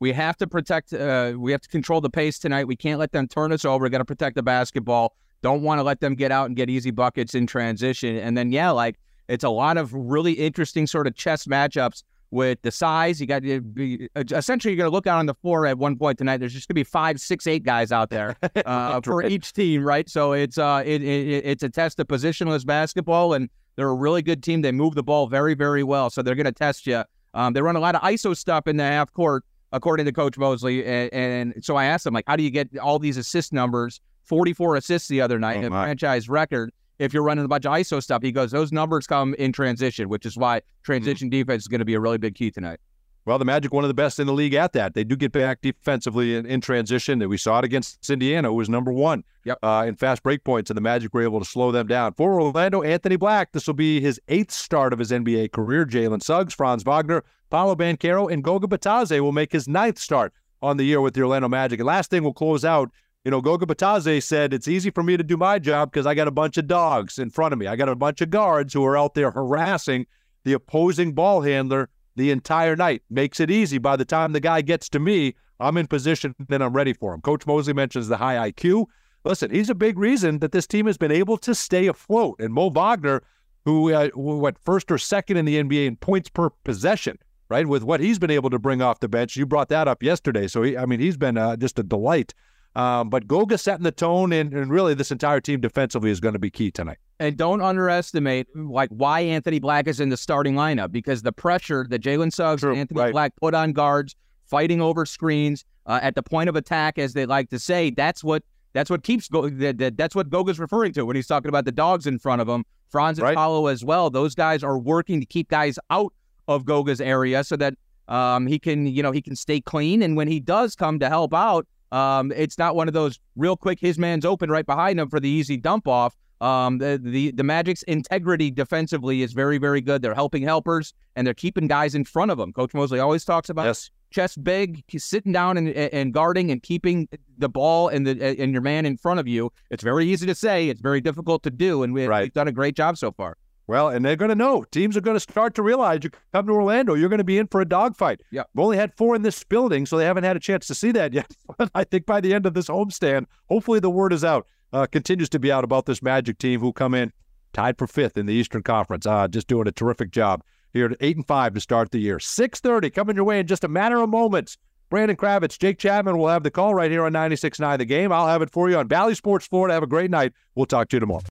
We 0.00 0.12
have 0.12 0.36
to 0.38 0.46
protect. 0.46 0.92
Uh, 0.92 1.34
we 1.36 1.52
have 1.52 1.60
to 1.60 1.68
control 1.68 2.00
the 2.00 2.10
pace 2.10 2.38
tonight. 2.38 2.66
We 2.66 2.76
can't 2.76 2.98
let 2.98 3.12
them 3.12 3.28
turn 3.28 3.52
us 3.52 3.64
over. 3.64 3.84
We 3.84 3.90
got 3.90 3.98
to 3.98 4.04
protect 4.04 4.36
the 4.36 4.42
basketball. 4.42 5.16
Don't 5.42 5.62
want 5.62 5.78
to 5.78 5.84
let 5.84 6.00
them 6.00 6.14
get 6.14 6.32
out 6.32 6.46
and 6.46 6.56
get 6.56 6.68
easy 6.68 6.90
buckets 6.90 7.34
in 7.34 7.46
transition. 7.46 8.16
And 8.16 8.36
then 8.36 8.50
yeah, 8.50 8.70
like 8.70 8.98
it's 9.28 9.44
a 9.44 9.48
lot 9.50 9.76
of 9.76 9.92
really 9.92 10.32
interesting 10.32 10.86
sort 10.86 11.06
of 11.06 11.14
chess 11.14 11.46
matchups 11.46 12.02
with 12.30 12.60
the 12.62 12.70
size. 12.70 13.20
You 13.20 13.26
got 13.26 13.42
to 13.42 13.60
be 13.60 14.08
essentially 14.16 14.72
you're 14.74 14.78
going 14.78 14.90
to 14.90 14.94
look 14.94 15.06
out 15.06 15.18
on 15.18 15.26
the 15.26 15.34
floor 15.34 15.66
at 15.66 15.78
one 15.78 15.96
point 15.96 16.18
tonight. 16.18 16.38
There's 16.38 16.52
just 16.52 16.68
going 16.68 16.74
to 16.74 16.80
be 16.80 16.84
five, 16.84 17.20
six, 17.20 17.46
eight 17.46 17.62
guys 17.64 17.92
out 17.92 18.10
there 18.10 18.36
uh, 18.66 19.00
for 19.00 19.22
each 19.22 19.52
team, 19.52 19.82
right? 19.84 20.08
So 20.08 20.32
it's 20.32 20.58
uh, 20.58 20.82
it, 20.84 21.02
it, 21.02 21.44
it's 21.44 21.62
a 21.62 21.70
test 21.70 22.00
of 22.00 22.06
positionless 22.08 22.66
basketball, 22.66 23.34
and 23.34 23.48
they're 23.76 23.88
a 23.88 23.94
really 23.94 24.22
good 24.22 24.42
team. 24.42 24.62
They 24.62 24.72
move 24.72 24.94
the 24.94 25.02
ball 25.02 25.26
very, 25.26 25.54
very 25.54 25.82
well, 25.84 26.10
so 26.10 26.22
they're 26.22 26.34
going 26.34 26.46
to 26.46 26.52
test 26.52 26.86
you. 26.86 27.04
Um, 27.34 27.52
they 27.52 27.62
run 27.62 27.76
a 27.76 27.80
lot 27.80 27.94
of 27.94 28.02
ISO 28.02 28.36
stuff 28.36 28.66
in 28.66 28.76
the 28.76 28.84
half 28.84 29.12
court, 29.12 29.44
according 29.72 30.06
to 30.06 30.12
Coach 30.12 30.36
Mosley. 30.38 30.84
And, 30.84 31.12
and 31.12 31.64
so 31.64 31.76
I 31.76 31.84
asked 31.84 32.06
him, 32.06 32.14
like, 32.14 32.24
how 32.26 32.36
do 32.36 32.42
you 32.42 32.50
get 32.50 32.76
all 32.78 32.98
these 32.98 33.16
assist 33.16 33.52
numbers? 33.52 34.00
44 34.24 34.76
assists 34.76 35.08
the 35.08 35.20
other 35.20 35.38
night, 35.38 35.62
Oh, 35.64 35.68
a 35.68 35.70
franchise 35.70 36.28
record. 36.28 36.72
If 36.98 37.12
you're 37.14 37.22
running 37.22 37.44
a 37.44 37.48
bunch 37.48 37.64
of 37.64 37.72
ISO 37.72 38.02
stuff, 38.02 38.22
he 38.22 38.32
goes, 38.32 38.50
those 38.50 38.72
numbers 38.72 39.06
come 39.06 39.34
in 39.34 39.52
transition, 39.52 40.08
which 40.08 40.26
is 40.26 40.36
why 40.36 40.62
transition 40.82 41.28
defense 41.28 41.62
is 41.62 41.68
going 41.68 41.78
to 41.78 41.84
be 41.84 41.94
a 41.94 42.00
really 42.00 42.18
big 42.18 42.34
key 42.34 42.50
tonight. 42.50 42.80
Well, 43.24 43.38
the 43.38 43.44
Magic, 43.44 43.74
one 43.74 43.84
of 43.84 43.88
the 43.88 43.94
best 43.94 44.18
in 44.18 44.26
the 44.26 44.32
league 44.32 44.54
at 44.54 44.72
that. 44.72 44.94
They 44.94 45.04
do 45.04 45.14
get 45.14 45.32
back 45.32 45.60
defensively 45.60 46.34
in, 46.34 46.46
in 46.46 46.62
transition. 46.62 47.26
We 47.28 47.36
saw 47.36 47.58
it 47.58 47.64
against 47.66 48.08
Indiana, 48.08 48.48
who 48.48 48.54
was 48.54 48.70
number 48.70 48.90
one 48.90 49.22
Yep. 49.44 49.58
uh, 49.62 49.84
in 49.86 49.96
fast 49.96 50.22
break 50.22 50.44
points, 50.44 50.70
and 50.70 50.76
the 50.78 50.80
Magic 50.80 51.12
were 51.12 51.22
able 51.22 51.38
to 51.38 51.44
slow 51.44 51.70
them 51.70 51.86
down. 51.86 52.14
For 52.14 52.40
Orlando, 52.40 52.80
Anthony 52.82 53.16
Black, 53.16 53.52
this 53.52 53.66
will 53.66 53.74
be 53.74 54.00
his 54.00 54.18
eighth 54.28 54.50
start 54.52 54.94
of 54.94 54.98
his 54.98 55.10
NBA 55.10 55.52
career. 55.52 55.84
Jalen 55.84 56.22
Suggs, 56.22 56.54
Franz 56.54 56.82
Wagner, 56.84 57.22
Paolo 57.50 57.76
Banchero, 57.76 58.32
and 58.32 58.42
Goga 58.42 58.66
Bitadze 58.66 59.20
will 59.20 59.32
make 59.32 59.52
his 59.52 59.68
ninth 59.68 59.98
start 59.98 60.32
on 60.62 60.78
the 60.78 60.84
year 60.84 61.02
with 61.02 61.12
the 61.12 61.20
Orlando 61.20 61.48
Magic. 61.48 61.80
And 61.80 61.86
last 61.86 62.10
thing 62.10 62.22
we'll 62.22 62.32
close 62.32 62.64
out. 62.64 62.90
You 63.28 63.30
know, 63.30 63.42
Goga 63.42 63.66
Bitadze 63.66 64.22
said 64.22 64.54
it's 64.54 64.68
easy 64.68 64.88
for 64.88 65.02
me 65.02 65.18
to 65.18 65.22
do 65.22 65.36
my 65.36 65.58
job 65.58 65.92
because 65.92 66.06
I 66.06 66.14
got 66.14 66.28
a 66.28 66.30
bunch 66.30 66.56
of 66.56 66.66
dogs 66.66 67.18
in 67.18 67.28
front 67.28 67.52
of 67.52 67.58
me. 67.58 67.66
I 67.66 67.76
got 67.76 67.90
a 67.90 67.94
bunch 67.94 68.22
of 68.22 68.30
guards 68.30 68.72
who 68.72 68.82
are 68.86 68.96
out 68.96 69.12
there 69.12 69.30
harassing 69.30 70.06
the 70.44 70.54
opposing 70.54 71.12
ball 71.12 71.42
handler 71.42 71.90
the 72.16 72.30
entire 72.30 72.74
night. 72.74 73.02
Makes 73.10 73.38
it 73.40 73.50
easy. 73.50 73.76
By 73.76 73.96
the 73.96 74.04
time 74.06 74.32
the 74.32 74.40
guy 74.40 74.62
gets 74.62 74.88
to 74.88 74.98
me, 74.98 75.34
I'm 75.60 75.76
in 75.76 75.88
position 75.88 76.34
and 76.48 76.64
I'm 76.64 76.72
ready 76.72 76.94
for 76.94 77.12
him. 77.12 77.20
Coach 77.20 77.46
Mosley 77.46 77.74
mentions 77.74 78.08
the 78.08 78.16
high 78.16 78.50
IQ. 78.50 78.86
Listen, 79.24 79.50
he's 79.50 79.68
a 79.68 79.74
big 79.74 79.98
reason 79.98 80.38
that 80.38 80.52
this 80.52 80.66
team 80.66 80.86
has 80.86 80.96
been 80.96 81.12
able 81.12 81.36
to 81.36 81.54
stay 81.54 81.86
afloat. 81.86 82.36
And 82.38 82.54
Mo 82.54 82.70
Wagner, 82.70 83.22
who 83.66 83.92
uh, 83.92 84.08
went 84.14 84.56
first 84.56 84.90
or 84.90 84.96
second 84.96 85.36
in 85.36 85.44
the 85.44 85.62
NBA 85.62 85.86
in 85.86 85.96
points 85.96 86.30
per 86.30 86.48
possession, 86.48 87.18
right? 87.50 87.66
With 87.66 87.84
what 87.84 88.00
he's 88.00 88.18
been 88.18 88.30
able 88.30 88.48
to 88.48 88.58
bring 88.58 88.80
off 88.80 89.00
the 89.00 89.08
bench, 89.08 89.36
you 89.36 89.44
brought 89.44 89.68
that 89.68 89.86
up 89.86 90.02
yesterday. 90.02 90.48
So 90.48 90.62
he, 90.62 90.78
I 90.78 90.86
mean, 90.86 91.00
he's 91.00 91.18
been 91.18 91.36
uh, 91.36 91.56
just 91.56 91.78
a 91.78 91.82
delight. 91.82 92.32
Um, 92.78 93.10
but 93.10 93.26
Goga 93.26 93.58
setting 93.58 93.82
the 93.82 93.90
tone, 93.90 94.32
and, 94.32 94.54
and 94.54 94.70
really 94.70 94.94
this 94.94 95.10
entire 95.10 95.40
team 95.40 95.60
defensively 95.60 96.12
is 96.12 96.20
going 96.20 96.34
to 96.34 96.38
be 96.38 96.48
key 96.48 96.70
tonight. 96.70 96.98
And 97.18 97.36
don't 97.36 97.60
underestimate 97.60 98.46
like 98.54 98.88
why 98.90 99.18
Anthony 99.18 99.58
Black 99.58 99.88
is 99.88 99.98
in 99.98 100.10
the 100.10 100.16
starting 100.16 100.54
lineup 100.54 100.92
because 100.92 101.22
the 101.22 101.32
pressure 101.32 101.88
that 101.90 102.00
Jalen 102.00 102.32
Suggs 102.32 102.62
and 102.62 102.76
Anthony 102.76 103.00
right. 103.00 103.10
Black 103.10 103.34
put 103.34 103.52
on 103.52 103.72
guards, 103.72 104.14
fighting 104.46 104.80
over 104.80 105.04
screens 105.04 105.64
uh, 105.86 105.98
at 106.00 106.14
the 106.14 106.22
point 106.22 106.48
of 106.48 106.54
attack, 106.54 107.00
as 107.00 107.14
they 107.14 107.26
like 107.26 107.50
to 107.50 107.58
say, 107.58 107.90
that's 107.90 108.22
what 108.22 108.44
that's 108.74 108.90
what 108.90 109.02
keeps 109.02 109.26
go. 109.26 109.48
That, 109.48 109.78
that, 109.78 109.96
that's 109.96 110.14
what 110.14 110.30
Goga's 110.30 110.60
referring 110.60 110.92
to 110.92 111.04
when 111.04 111.16
he's 111.16 111.26
talking 111.26 111.48
about 111.48 111.64
the 111.64 111.72
dogs 111.72 112.06
in 112.06 112.20
front 112.20 112.40
of 112.40 112.48
him. 112.48 112.64
Franz 112.90 113.18
and 113.18 113.24
Right. 113.24 113.34
Paolo 113.36 113.66
as 113.66 113.84
well. 113.84 114.08
Those 114.08 114.36
guys 114.36 114.62
are 114.62 114.78
working 114.78 115.18
to 115.18 115.26
keep 115.26 115.48
guys 115.48 115.80
out 115.90 116.12
of 116.46 116.64
Goga's 116.64 117.00
area 117.00 117.42
so 117.42 117.56
that 117.56 117.74
um, 118.06 118.46
he 118.46 118.60
can 118.60 118.86
you 118.86 119.02
know 119.02 119.10
he 119.10 119.20
can 119.20 119.34
stay 119.34 119.60
clean. 119.60 120.00
And 120.00 120.16
when 120.16 120.28
he 120.28 120.38
does 120.38 120.76
come 120.76 121.00
to 121.00 121.08
help 121.08 121.34
out, 121.34 121.66
Um, 121.92 122.32
it's 122.32 122.58
not 122.58 122.76
one 122.76 122.88
of 122.88 122.94
those 122.94 123.18
real 123.36 123.56
quick. 123.56 123.78
His 123.80 123.98
man's 123.98 124.24
open 124.24 124.50
right 124.50 124.66
behind 124.66 125.00
him 125.00 125.08
for 125.08 125.20
the 125.20 125.28
easy 125.28 125.56
dump 125.56 125.88
off. 125.88 126.16
Um, 126.40 126.78
the, 126.78 127.00
the 127.02 127.32
the 127.32 127.42
Magic's 127.42 127.82
integrity 127.84 128.50
defensively 128.50 129.22
is 129.22 129.32
very 129.32 129.58
very 129.58 129.80
good. 129.80 130.02
They're 130.02 130.14
helping 130.14 130.42
helpers 130.44 130.94
and 131.16 131.26
they're 131.26 131.34
keeping 131.34 131.66
guys 131.66 131.94
in 131.96 132.04
front 132.04 132.30
of 132.30 132.38
them. 132.38 132.52
Coach 132.52 132.74
Mosley 132.74 133.00
always 133.00 133.24
talks 133.24 133.48
about 133.50 133.64
yes. 133.64 133.90
chest 134.12 134.44
big, 134.44 134.84
sitting 134.96 135.32
down 135.32 135.56
and, 135.56 135.68
and 135.70 136.14
guarding 136.14 136.52
and 136.52 136.62
keeping 136.62 137.08
the 137.38 137.48
ball 137.48 137.88
and 137.88 138.06
the 138.06 138.40
and 138.40 138.52
your 138.52 138.62
man 138.62 138.86
in 138.86 138.96
front 138.96 139.18
of 139.18 139.26
you. 139.26 139.50
It's 139.70 139.82
very 139.82 140.06
easy 140.06 140.26
to 140.26 140.34
say. 140.34 140.68
It's 140.68 140.80
very 140.80 141.00
difficult 141.00 141.42
to 141.42 141.50
do, 141.50 141.82
and 141.82 141.92
we, 141.92 142.06
Right. 142.06 142.22
we've 142.22 142.32
done 142.32 142.46
a 142.46 142.52
great 142.52 142.76
job 142.76 142.98
so 142.98 143.10
far. 143.10 143.36
Well, 143.68 143.90
and 143.90 144.02
they're 144.02 144.16
going 144.16 144.30
to 144.30 144.34
know. 144.34 144.64
Teams 144.64 144.96
are 144.96 145.02
going 145.02 145.14
to 145.14 145.20
start 145.20 145.54
to 145.56 145.62
realize 145.62 146.00
you 146.02 146.10
come 146.32 146.46
to 146.46 146.52
Orlando, 146.52 146.94
you're 146.94 147.10
going 147.10 147.18
to 147.18 147.24
be 147.24 147.38
in 147.38 147.46
for 147.46 147.60
a 147.60 147.66
dogfight. 147.66 148.22
Yeah. 148.30 148.44
We've 148.54 148.64
only 148.64 148.78
had 148.78 148.94
four 148.96 149.14
in 149.14 149.22
this 149.22 149.44
building, 149.44 149.84
so 149.84 149.98
they 149.98 150.06
haven't 150.06 150.24
had 150.24 150.36
a 150.36 150.40
chance 150.40 150.66
to 150.68 150.74
see 150.74 150.90
that 150.92 151.12
yet. 151.12 151.30
But 151.58 151.70
I 151.74 151.84
think 151.84 152.06
by 152.06 152.20
the 152.20 152.32
end 152.34 152.46
of 152.46 152.54
this 152.54 152.68
homestand, 152.68 153.26
hopefully 153.48 153.80
the 153.80 153.90
word 153.90 154.12
is 154.12 154.24
out, 154.24 154.46
uh, 154.72 154.86
continues 154.86 155.28
to 155.30 155.38
be 155.38 155.52
out 155.52 155.64
about 155.64 155.86
this 155.86 156.02
Magic 156.02 156.38
team 156.38 156.60
who 156.60 156.72
come 156.72 156.94
in 156.94 157.12
tied 157.52 157.76
for 157.76 157.86
fifth 157.86 158.16
in 158.16 158.26
the 158.26 158.32
Eastern 158.32 158.62
Conference. 158.62 159.06
Uh, 159.06 159.28
just 159.28 159.48
doing 159.48 159.66
a 159.66 159.72
terrific 159.72 160.12
job 160.12 160.42
here 160.72 160.86
at 160.86 160.96
eight 161.00 161.16
and 161.16 161.26
five 161.26 161.54
to 161.54 161.60
start 161.60 161.90
the 161.90 161.98
year. 161.98 162.18
Six 162.18 162.60
thirty 162.60 162.90
coming 162.90 163.16
your 163.16 163.24
way 163.24 163.40
in 163.40 163.46
just 163.46 163.64
a 163.64 163.68
matter 163.68 164.00
of 164.00 164.08
moments. 164.08 164.56
Brandon 164.90 165.16
Kravitz, 165.16 165.58
Jake 165.58 165.78
Chapman 165.78 166.16
will 166.16 166.28
have 166.28 166.42
the 166.42 166.50
call 166.50 166.74
right 166.74 166.90
here 166.90 167.04
on 167.04 167.12
96.9 167.12 167.76
The 167.76 167.84
Game. 167.84 168.10
I'll 168.10 168.26
have 168.26 168.40
it 168.40 168.50
for 168.50 168.70
you 168.70 168.78
on 168.78 168.86
Bally 168.86 169.14
Sports 169.14 169.46
Florida. 169.46 169.74
Have 169.74 169.82
a 169.82 169.86
great 169.86 170.10
night. 170.10 170.32
We'll 170.54 170.64
talk 170.64 170.88
to 170.88 170.96
you 170.96 171.00
tomorrow. 171.00 171.20